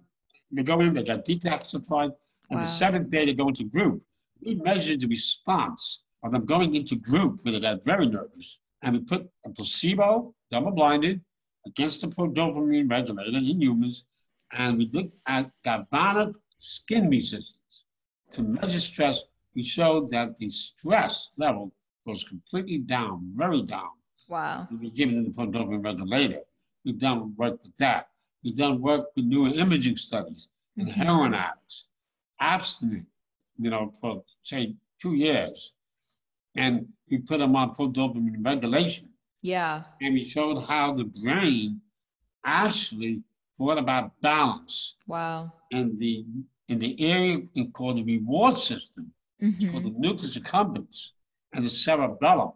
they 0.52 0.64
go 0.64 0.80
in, 0.80 0.94
they 0.94 1.04
got 1.04 1.26
detoxified, 1.26 2.12
and 2.50 2.60
wow. 2.60 2.62
the 2.62 2.68
seventh 2.68 3.10
day 3.10 3.26
they 3.26 3.34
go 3.34 3.48
into 3.48 3.64
group. 3.64 4.02
We 4.42 4.56
measured 4.56 5.02
the 5.02 5.08
response 5.08 6.04
of 6.24 6.32
them 6.32 6.46
going 6.46 6.76
into 6.76 6.96
group 6.96 7.40
where 7.44 7.54
they 7.54 7.60
got 7.60 7.84
very 7.84 8.08
nervous. 8.08 8.60
And 8.82 8.94
we 8.96 9.02
put 9.02 9.30
a 9.46 9.50
placebo 9.50 10.34
double-blinded 10.52 11.22
against 11.68 12.02
the 12.02 12.08
pro-dopamine 12.08 12.90
regulator 12.90 13.38
in 13.38 13.62
humans, 13.62 14.06
and 14.54 14.78
we 14.78 14.90
looked 14.94 15.16
at 15.28 15.52
galvanic 15.64 16.36
skin 16.58 17.10
resistance. 17.10 17.86
To 18.32 18.42
measure 18.42 18.80
stress, 18.80 19.24
we 19.56 19.64
showed 19.64 20.10
that 20.12 20.38
the 20.38 20.50
stress 20.50 21.32
level 21.38 21.74
goes 22.08 22.24
completely 22.24 22.78
down, 22.78 23.32
very 23.36 23.62
down. 23.64 23.90
Wow. 24.28 24.68
We 24.80 24.90
give 24.92 25.10
it 25.10 25.26
the 25.26 25.32
pro-dopamine 25.32 25.84
regulator. 25.84 26.42
We've 26.86 26.98
done 26.98 27.34
work 27.36 27.62
with 27.64 27.76
that. 27.78 28.08
We've 28.44 28.56
done 28.56 28.82
work 28.82 29.08
with 29.16 29.30
neuroimaging 29.30 30.00
studies 30.00 30.48
and 30.78 30.88
mm-hmm. 30.88 31.02
heroin 31.02 31.34
addicts, 31.34 31.89
abstinent, 32.40 33.06
you 33.58 33.70
know, 33.70 33.92
for 34.00 34.24
say 34.44 34.76
two 35.02 35.16
years. 35.16 35.74
And 36.56 36.88
we 37.10 37.20
put 37.20 37.40
them 37.40 37.56
on 37.56 37.74
full 37.76 37.92
dopamine 37.92 38.44
regulation. 38.44 39.10
Yeah. 39.42 39.84
And 40.02 40.14
we 40.14 40.24
showed 40.24 40.62
how 40.66 40.94
the 40.94 41.06
brain 41.06 41.82
actually 42.46 43.24
brought 43.58 43.78
about 43.78 44.20
balance. 44.22 44.96
Wow. 45.08 45.54
In 45.72 45.98
the 45.98 46.26
in 46.68 46.80
the 46.80 47.00
area 47.02 47.40
called 47.74 47.98
the 47.98 48.04
reward 48.04 48.58
system, 48.58 49.12
mm-hmm. 49.42 49.56
it's 49.58 49.72
called 49.72 49.84
the 49.84 49.96
nucleus 49.98 50.38
accumbens 50.38 51.10
and 51.54 51.66
the 51.66 51.70
cerebellum. 51.70 52.54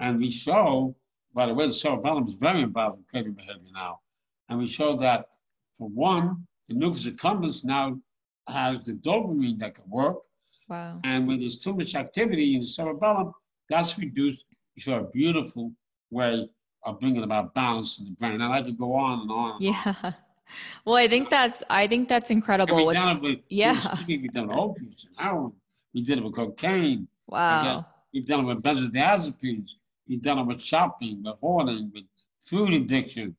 And 0.00 0.18
we 0.18 0.30
show, 0.30 0.96
by 1.34 1.46
the 1.46 1.54
way, 1.54 1.66
the 1.66 1.72
cerebellum 1.72 2.24
is 2.24 2.34
very 2.34 2.62
involved 2.62 2.98
in 2.98 3.04
craving 3.10 3.34
behavior 3.34 3.70
now. 3.72 4.00
And 4.48 4.58
we 4.58 4.66
show 4.66 4.96
that 4.96 5.26
for 5.76 5.88
one, 5.88 6.46
the 6.68 6.74
nucleus 6.74 7.06
accumbens 7.06 7.64
now 7.64 7.98
has 8.48 8.86
the 8.86 8.92
dopamine 8.92 9.58
that 9.60 9.74
can 9.74 9.84
work. 9.88 10.18
Wow. 10.68 11.00
And 11.04 11.26
when 11.26 11.40
there's 11.40 11.58
too 11.58 11.74
much 11.74 11.94
activity 11.94 12.54
in 12.54 12.60
the 12.60 12.66
cerebellum, 12.66 13.32
that's 13.68 13.98
reduced. 13.98 14.44
You 14.74 14.82
show 14.82 15.00
a 15.00 15.04
beautiful 15.10 15.72
way 16.10 16.48
of 16.84 17.00
bringing 17.00 17.22
about 17.22 17.54
balance 17.54 17.98
in 17.98 18.06
the 18.06 18.10
brain. 18.12 18.40
And 18.40 18.52
I 18.52 18.62
could 18.62 18.78
go 18.78 18.94
on 18.94 19.20
and 19.20 19.30
on. 19.30 19.52
And 19.52 19.62
yeah. 19.62 19.94
On. 20.02 20.14
Well, 20.86 20.96
I 20.96 21.08
think 21.08 21.28
that's 21.28 21.62
I 21.68 21.86
think 21.86 22.08
that's 22.08 22.30
incredible. 22.30 22.86
We 22.86 22.94
done 22.94 23.18
it 23.18 23.22
with 23.22 23.40
yeah. 23.50 23.78
We 24.06 24.28
done 24.28 24.50
opiates 24.50 25.04
and 25.04 25.14
heroin. 25.18 25.52
We 25.92 26.02
did 26.02 26.16
it 26.16 26.24
with 26.24 26.34
cocaine. 26.34 27.06
Wow. 27.26 27.84
We've 28.14 28.26
done 28.26 28.40
it 28.40 28.54
with 28.54 28.62
benzodiazepines. 28.62 29.72
We've 30.08 30.22
done 30.22 30.38
it 30.38 30.46
with 30.46 30.62
shopping, 30.62 31.22
with 31.22 31.36
hoarding, 31.40 31.90
with 31.94 32.04
food 32.40 32.72
addiction. 32.72 33.36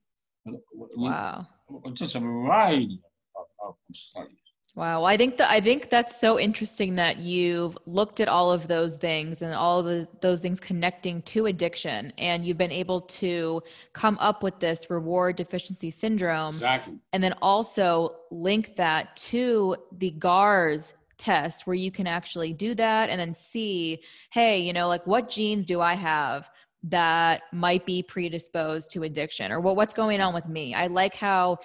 Wow. 0.96 1.48
Just 1.94 2.16
a 2.16 2.20
variety 2.20 3.00
of, 3.36 3.46
of, 3.64 3.76
of 3.90 3.96
studies. 3.96 4.38
Wow. 4.76 5.04
I 5.04 5.18
think 5.18 5.38
that 5.38 5.50
I 5.50 5.60
think 5.60 5.90
that's 5.90 6.20
so 6.20 6.40
interesting 6.40 6.96
that 6.96 7.18
you've 7.18 7.78
looked 7.86 8.20
at 8.20 8.28
all 8.28 8.52
of 8.52 8.68
those 8.68 8.96
things 8.96 9.42
and 9.42 9.54
all 9.54 9.80
of 9.80 9.86
the, 9.86 10.08
those 10.22 10.42
things 10.42 10.60
connecting 10.60 11.22
to 11.24 11.48
addiction 11.48 12.14
and 12.18 12.46
you've 12.46 12.58
been 12.58 12.72
able 12.72 13.02
to 13.02 13.62
come 13.94 14.18
up 14.20 14.44
with 14.44 14.60
this 14.60 14.90
reward 14.90 15.36
deficiency 15.36 15.90
syndrome. 15.92 16.54
Exactly. 16.54 17.00
And 17.14 17.24
then 17.24 17.34
also 17.42 18.16
link 18.32 18.76
that 18.76 19.16
to 19.18 19.76
the 19.98 20.12
GARS 20.12 20.94
test 21.18 21.68
where 21.68 21.76
you 21.76 21.92
can 21.92 22.08
actually 22.08 22.54
do 22.54 22.74
that 22.76 23.10
and 23.10 23.20
then 23.20 23.36
see, 23.36 24.02
hey, 24.32 24.60
you 24.60 24.72
know, 24.72 24.88
like 24.88 25.06
what 25.06 25.30
genes 25.30 25.66
do 25.66 25.82
I 25.82 25.94
have 25.94 26.50
that 26.84 27.42
might 27.52 27.86
be 27.86 28.02
predisposed 28.02 28.90
to 28.92 29.04
addiction 29.04 29.52
or 29.52 29.60
well, 29.60 29.76
what's 29.76 29.94
going 29.94 30.22
on 30.22 30.34
with 30.34 30.48
me? 30.48 30.74
I 30.74 30.88
like 30.88 31.14
how 31.14 31.58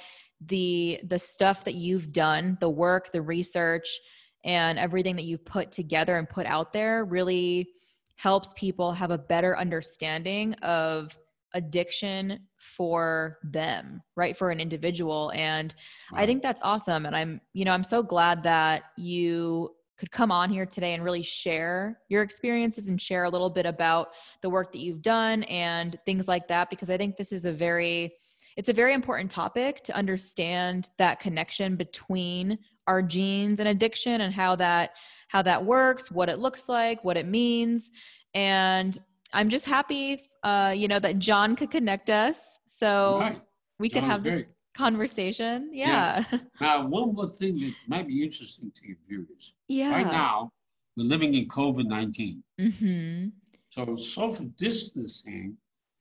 the 0.46 1.00
the 1.04 1.18
stuff 1.18 1.64
that 1.64 1.74
you've 1.74 2.12
done 2.12 2.56
the 2.60 2.68
work 2.68 3.12
the 3.12 3.22
research 3.22 4.00
and 4.44 4.78
everything 4.78 5.16
that 5.16 5.24
you've 5.24 5.44
put 5.44 5.72
together 5.72 6.16
and 6.16 6.28
put 6.28 6.46
out 6.46 6.72
there 6.72 7.04
really 7.04 7.68
helps 8.16 8.52
people 8.54 8.92
have 8.92 9.10
a 9.10 9.18
better 9.18 9.56
understanding 9.58 10.54
of 10.54 11.16
addiction 11.54 12.40
for 12.58 13.38
them 13.44 14.02
right? 14.16 14.36
For 14.36 14.50
an 14.50 14.60
individual. 14.60 15.32
And 15.34 15.74
wow. 16.12 16.20
i 16.20 16.26
think 16.26 16.42
that's 16.42 16.60
awesome. 16.62 17.06
And 17.06 17.16
i'm 17.16 17.40
you 17.52 17.64
know 17.64 17.72
i'm 17.72 17.84
so 17.84 18.02
glad 18.02 18.42
that 18.42 18.84
you 18.96 19.70
could 19.96 20.10
come 20.10 20.32
on 20.32 20.50
here 20.50 20.66
today 20.66 20.94
and 20.94 21.04
really 21.04 21.22
share 21.22 22.00
your 22.08 22.22
experiences 22.22 22.88
and 22.88 23.00
share 23.00 23.24
a 23.24 23.30
little 23.30 23.50
bit 23.50 23.66
about 23.66 24.08
the 24.42 24.50
work 24.50 24.72
that 24.72 24.80
you've 24.80 25.02
done 25.02 25.44
and 25.44 25.98
things 26.04 26.26
like 26.26 26.48
that 26.48 26.68
because 26.68 26.90
i 26.90 26.96
think 26.96 27.16
this 27.16 27.30
is 27.30 27.46
a 27.46 27.52
very 27.52 28.12
it's 28.56 28.68
a 28.68 28.72
very 28.72 28.94
important 28.94 29.30
topic 29.30 29.82
to 29.84 29.96
understand 29.96 30.90
that 30.98 31.20
connection 31.20 31.76
between 31.76 32.58
our 32.86 33.02
genes 33.02 33.60
and 33.60 33.68
addiction 33.68 34.20
and 34.20 34.34
how 34.34 34.56
that 34.56 34.92
how 35.28 35.42
that 35.42 35.64
works 35.64 36.10
what 36.10 36.28
it 36.28 36.38
looks 36.38 36.68
like 36.68 37.02
what 37.04 37.16
it 37.16 37.26
means 37.26 37.90
and 38.34 38.98
i'm 39.32 39.48
just 39.48 39.64
happy 39.64 40.28
uh 40.42 40.72
you 40.76 40.88
know 40.88 40.98
that 40.98 41.18
john 41.18 41.56
could 41.56 41.70
connect 41.70 42.10
us 42.10 42.40
so 42.66 43.18
right. 43.20 43.40
we 43.78 43.88
could 43.88 44.04
have 44.04 44.22
great. 44.22 44.32
this 44.32 44.44
conversation 44.74 45.70
yeah. 45.72 46.24
yeah. 46.30 46.38
now 46.60 46.86
one 46.86 47.14
more 47.14 47.28
thing 47.28 47.58
that 47.60 47.72
might 47.88 48.06
be 48.06 48.22
interesting 48.22 48.70
to 48.74 48.86
your 48.86 48.96
viewers 49.08 49.54
yeah 49.68 49.92
right 49.92 50.06
now 50.06 50.50
we're 50.96 51.04
living 51.04 51.34
in 51.34 51.48
covid-19 51.48 52.42
mm-hmm. 52.60 53.28
so 53.70 53.96
social 53.96 54.46
distancing 54.58 55.56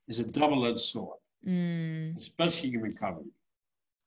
is 0.08 0.20
a 0.20 0.26
double-edged 0.26 0.80
sword 0.80 1.18
mm. 1.48 2.18
especially 2.18 2.74
in 2.74 2.82
recovery. 2.82 3.32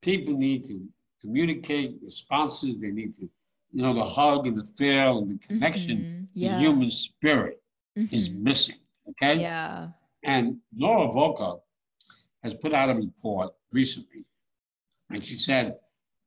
People 0.02 0.34
need 0.36 0.64
to 0.64 0.86
communicate 1.20 1.96
with 2.00 2.12
sponsors. 2.12 2.80
They 2.80 2.90
need 2.90 3.14
to, 3.14 3.28
you 3.72 3.82
know, 3.82 3.92
the 3.92 4.04
hug 4.04 4.46
and 4.46 4.56
the 4.56 4.64
feel 4.64 5.18
and 5.18 5.30
the 5.30 5.38
connection, 5.46 5.98
mm-hmm. 5.98 6.24
yeah. 6.34 6.54
the 6.54 6.60
human 6.60 6.90
spirit 6.90 7.60
mm-hmm. 7.98 8.14
is 8.14 8.30
missing. 8.30 8.76
Okay. 9.10 9.40
Yeah. 9.40 9.88
And 10.24 10.58
Nora 10.72 11.08
Volkow 11.08 11.60
has 12.42 12.54
put 12.54 12.72
out 12.72 12.90
a 12.90 12.94
report 12.94 13.52
recently, 13.72 14.24
and 15.10 15.24
she 15.24 15.38
said, 15.38 15.76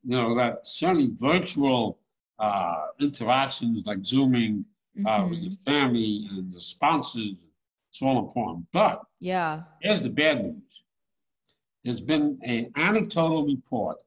you 0.03 0.16
know, 0.16 0.36
that 0.36 0.66
certainly 0.66 1.10
virtual 1.14 1.99
uh, 2.39 2.88
interactions 2.99 3.86
like 3.86 4.05
Zooming 4.05 4.66
mm-hmm. 4.97 5.05
uh, 5.05 5.28
with 5.28 5.39
your 5.39 5.51
mm-hmm. 5.51 5.72
family 5.72 6.28
and 6.32 6.53
the 6.53 6.60
sponsors, 6.60 7.45
it's 7.89 8.01
all 8.01 8.20
important. 8.20 8.66
But 8.72 9.01
yeah, 9.20 9.64
here's 9.82 10.01
the 10.01 10.10
bad 10.10 10.43
news 10.43 10.84
there's 11.84 12.01
been 12.01 12.38
an 12.43 12.71
anecdotal 12.75 13.45
report 13.45 13.97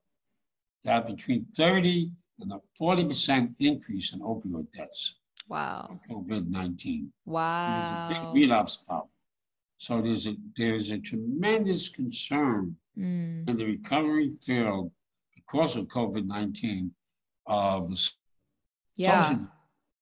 that 0.84 1.06
between 1.06 1.46
30 1.56 2.10
and 2.40 2.52
a 2.52 2.60
40% 2.80 3.54
increase 3.60 4.12
in 4.12 4.20
opioid 4.20 4.66
deaths. 4.76 5.16
Wow. 5.48 6.00
COVID 6.10 6.48
19. 6.48 7.12
Wow. 7.26 8.08
There's 8.08 8.18
a 8.20 8.24
big 8.24 8.34
relapse 8.34 8.76
problem. 8.76 9.08
So 9.78 10.00
there's 10.00 10.26
a 10.26 10.36
there's 10.56 10.92
a 10.92 10.98
tremendous 10.98 11.88
concern 11.88 12.76
mm. 12.96 13.48
in 13.48 13.56
the 13.56 13.64
recovery 13.64 14.30
field 14.30 14.92
because 15.34 15.76
of 15.76 15.86
COVID 15.86 16.26
19 16.26 16.90
of 17.46 17.88
the 17.88 18.10
yeah. 18.96 19.28
social 19.28 19.48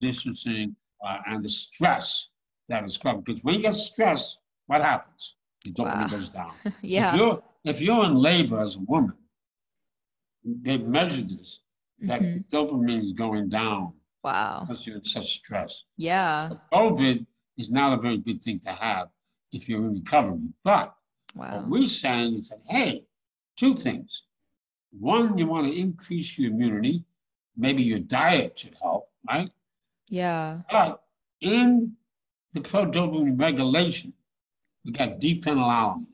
distancing 0.01 0.77
uh, 1.05 1.19
and 1.27 1.43
the 1.43 1.49
stress 1.49 2.31
that 2.69 2.85
is 2.85 2.97
coming. 2.97 3.23
Because 3.23 3.43
when 3.43 3.55
you 3.57 3.63
get 3.63 3.75
stressed, 3.75 4.39
what 4.67 4.83
happens? 4.83 5.37
The 5.65 5.73
dopamine 5.73 5.85
wow. 5.85 6.09
goes 6.09 6.31
down. 6.31 6.53
yeah. 6.83 7.09
If 7.09 7.17
you're 7.17 7.43
if 7.65 7.81
you're 7.81 8.05
in 8.05 8.15
labor 8.15 8.61
as 8.61 8.77
a 8.77 8.81
woman, 8.81 9.17
they 10.45 10.79
measure 10.79 11.23
this 11.23 11.61
that 12.03 12.23
mm-hmm. 12.23 12.57
dopamine 12.57 13.05
is 13.05 13.13
going 13.13 13.49
down. 13.49 13.93
Wow. 14.25 14.65
Because 14.67 14.87
you're 14.87 14.97
in 14.97 15.05
such 15.05 15.33
stress. 15.33 15.85
Yeah. 15.97 16.49
But 16.51 16.71
COVID 16.73 17.27
is 17.59 17.71
not 17.71 17.99
a 17.99 18.01
very 18.01 18.19
good 18.19 18.43
thing 18.43 18.61
to 18.61 18.71
have 18.71 19.09
if 19.53 19.69
you're 19.69 19.81
in 19.81 19.95
recovery. 19.95 20.41
But 20.65 20.95
wow. 21.35 21.57
what 21.57 21.69
we're 21.69 21.87
saying 21.87 22.35
is 22.35 22.49
that, 22.49 22.61
hey, 22.69 23.05
two 23.57 23.75
things. 23.75 24.23
One, 24.99 25.37
you 25.39 25.47
want 25.47 25.67
to 25.67 25.79
increase 25.79 26.39
your 26.39 26.51
immunity. 26.51 27.05
Maybe 27.57 27.83
your 27.83 27.99
diet 27.99 28.59
should 28.59 28.77
help, 28.81 29.09
right? 29.29 29.51
Yeah. 30.09 30.61
But 30.71 31.03
in 31.41 31.93
the 32.53 32.61
pro-dopamine 32.61 33.39
regulation, 33.39 34.13
we 34.85 34.93
got 34.93 35.21
D-phenylalanine. 35.21 36.07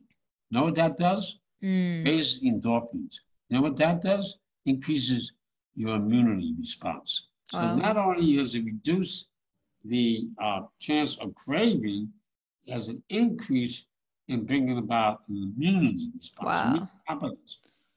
Know 0.51 0.64
what 0.64 0.74
that 0.76 0.97
does? 0.97 1.38
Mm. 1.62 2.05
Raises 2.05 2.42
endorphins. 2.42 3.16
You 3.49 3.57
know 3.57 3.62
what 3.62 3.76
that 3.78 4.03
does? 4.03 4.38
Increases 4.64 5.32
your 5.74 5.97
immunity 5.97 6.55
response. 6.59 7.28
So 7.53 7.59
wow. 7.59 7.76
not 7.76 7.97
only 7.97 8.36
does 8.36 8.55
it 8.55 8.64
reduce 8.64 9.26
the 9.84 10.28
uh, 10.42 10.62
chance 10.80 11.16
of 11.18 11.34
craving, 11.34 12.11
it 12.66 12.72
has 12.72 12.88
an 12.88 13.03
increase 13.09 13.86
in 14.28 14.44
bringing 14.44 14.78
about 14.78 15.20
an 15.28 15.55
immunity 15.57 16.11
response. 16.18 16.88
Wow. 17.09 17.32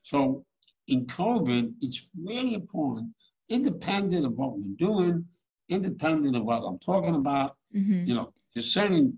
So 0.04 0.46
in 0.88 1.06
COVID, 1.06 1.74
it's 1.82 2.10
really 2.22 2.54
important, 2.54 3.10
independent 3.50 4.26
of 4.26 4.34
what 4.34 4.58
we're 4.58 4.78
doing, 4.78 5.26
independent 5.70 6.36
of 6.36 6.44
what 6.44 6.60
I'm 6.60 6.80
talking 6.80 7.16
about, 7.16 7.58
mm-hmm. 7.76 8.06
you 8.06 8.14
know, 8.14 8.34
there's 8.54 8.72
certain 8.72 9.18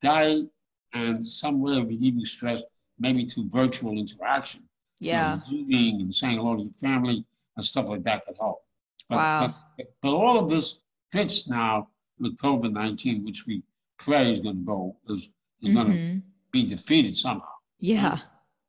diet 0.00 0.46
and 0.94 1.26
some 1.26 1.60
way 1.60 1.76
of 1.76 1.88
relieving 1.88 2.24
stress, 2.24 2.62
maybe 2.98 3.26
through 3.26 3.48
virtual 3.48 3.98
interaction. 3.98 4.62
Yeah. 5.00 5.40
You 5.50 5.64
know, 5.68 6.04
and 6.04 6.14
saying 6.14 6.38
hello 6.38 6.56
to 6.56 6.62
your 6.62 6.72
family 6.72 7.24
and 7.56 7.64
stuff 7.64 7.86
like 7.86 8.04
that 8.04 8.24
could 8.24 8.36
help. 8.38 8.62
But, 9.08 9.16
wow. 9.16 9.54
But, 9.76 9.86
but 10.00 10.14
all 10.14 10.38
of 10.38 10.48
this 10.48 10.80
fits 11.10 11.48
now 11.48 11.88
with 12.18 12.36
COVID 12.38 12.72
19, 12.72 13.24
which 13.24 13.44
we 13.46 13.62
pray 13.98 14.30
is 14.30 14.40
going 14.40 14.56
to 14.56 14.64
go, 14.64 14.96
is, 15.08 15.30
is 15.62 15.68
mm-hmm. 15.68 15.74
going 15.74 15.92
to 15.92 16.22
be 16.52 16.64
defeated 16.64 17.16
somehow. 17.16 17.48
Yeah. 17.80 18.18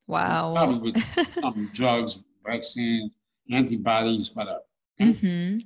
Wow. 0.07 0.53
Probably 0.55 0.91
with 0.91 1.03
some 1.41 1.69
drugs, 1.73 2.19
vaccines, 2.45 3.11
antibodies, 3.51 4.31
whatever. 4.33 4.59
Mm-hmm. 4.99 5.59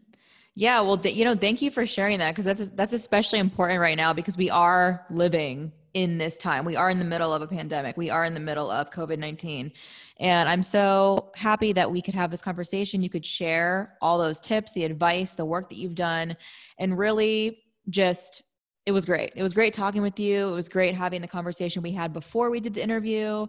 Yeah, 0.55 0.81
well, 0.81 0.97
th- 0.97 1.15
you 1.15 1.23
know, 1.23 1.35
thank 1.35 1.61
you 1.61 1.71
for 1.71 1.85
sharing 1.85 2.19
that 2.19 2.35
because 2.35 2.43
that's 2.45 2.69
that's 2.71 2.91
especially 2.91 3.39
important 3.39 3.79
right 3.79 3.95
now 3.95 4.11
because 4.11 4.35
we 4.35 4.49
are 4.49 5.05
living 5.09 5.71
in 5.93 6.17
this 6.17 6.37
time. 6.37 6.65
We 6.65 6.75
are 6.75 6.89
in 6.89 6.99
the 6.99 7.05
middle 7.05 7.33
of 7.33 7.41
a 7.41 7.47
pandemic. 7.47 7.97
We 7.97 8.09
are 8.09 8.25
in 8.25 8.33
the 8.33 8.39
middle 8.39 8.69
of 8.69 8.91
COVID 8.91 9.17
19. 9.17 9.71
And 10.19 10.49
I'm 10.49 10.61
so 10.61 11.31
happy 11.35 11.73
that 11.73 11.89
we 11.89 12.01
could 12.01 12.13
have 12.13 12.29
this 12.29 12.41
conversation. 12.41 13.01
You 13.01 13.09
could 13.09 13.25
share 13.25 13.97
all 14.01 14.17
those 14.17 14.41
tips, 14.41 14.73
the 14.73 14.83
advice, 14.83 15.31
the 15.31 15.45
work 15.45 15.69
that 15.69 15.77
you've 15.77 15.95
done, 15.95 16.35
and 16.77 16.97
really 16.97 17.63
just, 17.89 18.43
it 18.85 18.91
was 18.91 19.05
great. 19.05 19.31
It 19.35 19.43
was 19.43 19.53
great 19.53 19.73
talking 19.73 20.01
with 20.01 20.19
you. 20.19 20.49
It 20.49 20.55
was 20.55 20.69
great 20.69 20.95
having 20.95 21.21
the 21.21 21.27
conversation 21.27 21.81
we 21.81 21.91
had 21.91 22.11
before 22.11 22.49
we 22.49 22.59
did 22.59 22.73
the 22.73 22.83
interview. 22.83 23.47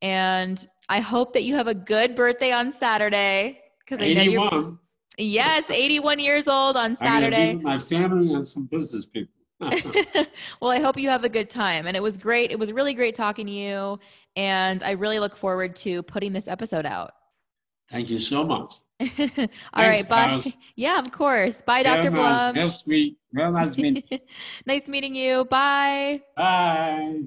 And 0.00 0.66
I 0.88 1.00
hope 1.00 1.32
that 1.32 1.42
you 1.42 1.54
have 1.56 1.68
a 1.68 1.74
good 1.74 2.14
birthday 2.14 2.52
on 2.52 2.72
Saturday 2.72 3.60
because 3.84 4.00
I 4.00 4.12
know 4.12 4.22
you're. 4.22 4.78
Yes, 5.18 5.70
81 5.70 6.20
years 6.20 6.48
old 6.48 6.76
on 6.76 6.96
Saturday. 6.96 7.54
my 7.54 7.78
family 7.78 8.32
and 8.32 8.46
some 8.46 8.64
business 8.64 9.04
people. 9.04 9.41
Well, 10.60 10.70
I 10.70 10.80
hope 10.80 10.96
you 10.96 11.08
have 11.08 11.24
a 11.24 11.28
good 11.28 11.48
time. 11.48 11.86
And 11.86 11.96
it 11.96 12.02
was 12.02 12.18
great. 12.18 12.50
It 12.50 12.58
was 12.58 12.72
really 12.72 12.94
great 12.94 13.14
talking 13.14 13.46
to 13.46 13.52
you. 13.52 13.98
And 14.36 14.82
I 14.82 14.92
really 14.92 15.18
look 15.18 15.36
forward 15.36 15.76
to 15.76 16.02
putting 16.02 16.32
this 16.32 16.48
episode 16.48 16.86
out. 16.86 17.12
Thank 17.90 18.08
you 18.08 18.18
so 18.18 18.44
much. 18.44 18.72
All 19.00 19.08
Thanks, 19.16 19.48
right, 19.74 20.08
Bye. 20.08 20.42
Yeah, 20.76 20.98
of 20.98 21.12
course. 21.12 21.60
Bye, 21.62 21.82
Dr. 21.82 22.10
Blum. 22.10 22.54
Nice, 22.54 22.86
meet. 22.86 23.18
Real 23.32 23.52
nice 23.52 23.76
meeting. 23.76 24.02
nice 24.66 24.86
meeting 24.86 25.14
you. 25.14 25.44
Bye. 25.44 26.22
Bye. 26.36 27.24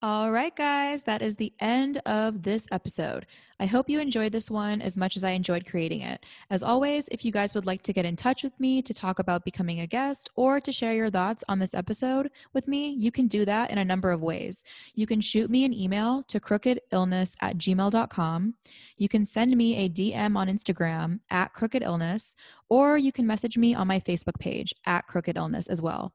All 0.00 0.30
right, 0.30 0.54
guys, 0.54 1.02
that 1.04 1.22
is 1.22 1.36
the 1.36 1.52
end 1.58 2.00
of 2.06 2.44
this 2.44 2.68
episode. 2.70 3.26
I 3.60 3.66
hope 3.66 3.90
you 3.90 3.98
enjoyed 3.98 4.30
this 4.32 4.50
one 4.50 4.80
as 4.80 4.96
much 4.96 5.16
as 5.16 5.24
I 5.24 5.30
enjoyed 5.30 5.66
creating 5.66 6.02
it. 6.02 6.24
As 6.48 6.62
always, 6.62 7.08
if 7.10 7.24
you 7.24 7.32
guys 7.32 7.54
would 7.54 7.66
like 7.66 7.82
to 7.82 7.92
get 7.92 8.04
in 8.04 8.14
touch 8.14 8.44
with 8.44 8.58
me 8.60 8.82
to 8.82 8.94
talk 8.94 9.18
about 9.18 9.44
becoming 9.44 9.80
a 9.80 9.86
guest 9.86 10.30
or 10.36 10.60
to 10.60 10.70
share 10.70 10.94
your 10.94 11.10
thoughts 11.10 11.42
on 11.48 11.58
this 11.58 11.74
episode 11.74 12.30
with 12.52 12.68
me, 12.68 12.90
you 12.90 13.10
can 13.10 13.26
do 13.26 13.44
that 13.44 13.70
in 13.70 13.78
a 13.78 13.84
number 13.84 14.12
of 14.12 14.22
ways. 14.22 14.62
You 14.94 15.06
can 15.06 15.20
shoot 15.20 15.50
me 15.50 15.64
an 15.64 15.74
email 15.74 16.22
to 16.28 16.38
crookedillness 16.38 17.36
at 17.40 17.58
gmail.com. 17.58 18.54
You 18.96 19.08
can 19.08 19.24
send 19.24 19.56
me 19.56 19.76
a 19.76 19.88
DM 19.88 20.36
on 20.36 20.48
Instagram 20.48 21.20
at 21.30 21.52
crookedillness, 21.52 22.36
or 22.68 22.96
you 22.96 23.10
can 23.10 23.26
message 23.26 23.58
me 23.58 23.74
on 23.74 23.88
my 23.88 23.98
Facebook 23.98 24.38
page 24.38 24.72
at 24.86 25.06
Crooked 25.06 25.36
Illness 25.36 25.66
as 25.66 25.82
well. 25.82 26.12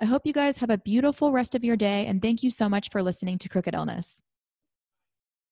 I 0.00 0.04
hope 0.04 0.26
you 0.26 0.32
guys 0.32 0.58
have 0.58 0.70
a 0.70 0.78
beautiful 0.78 1.32
rest 1.32 1.54
of 1.54 1.64
your 1.64 1.76
day, 1.76 2.06
and 2.06 2.22
thank 2.22 2.42
you 2.42 2.50
so 2.50 2.68
much 2.68 2.90
for 2.90 3.02
listening 3.02 3.38
to 3.38 3.48
Crooked 3.48 3.74
Illness. 3.74 4.22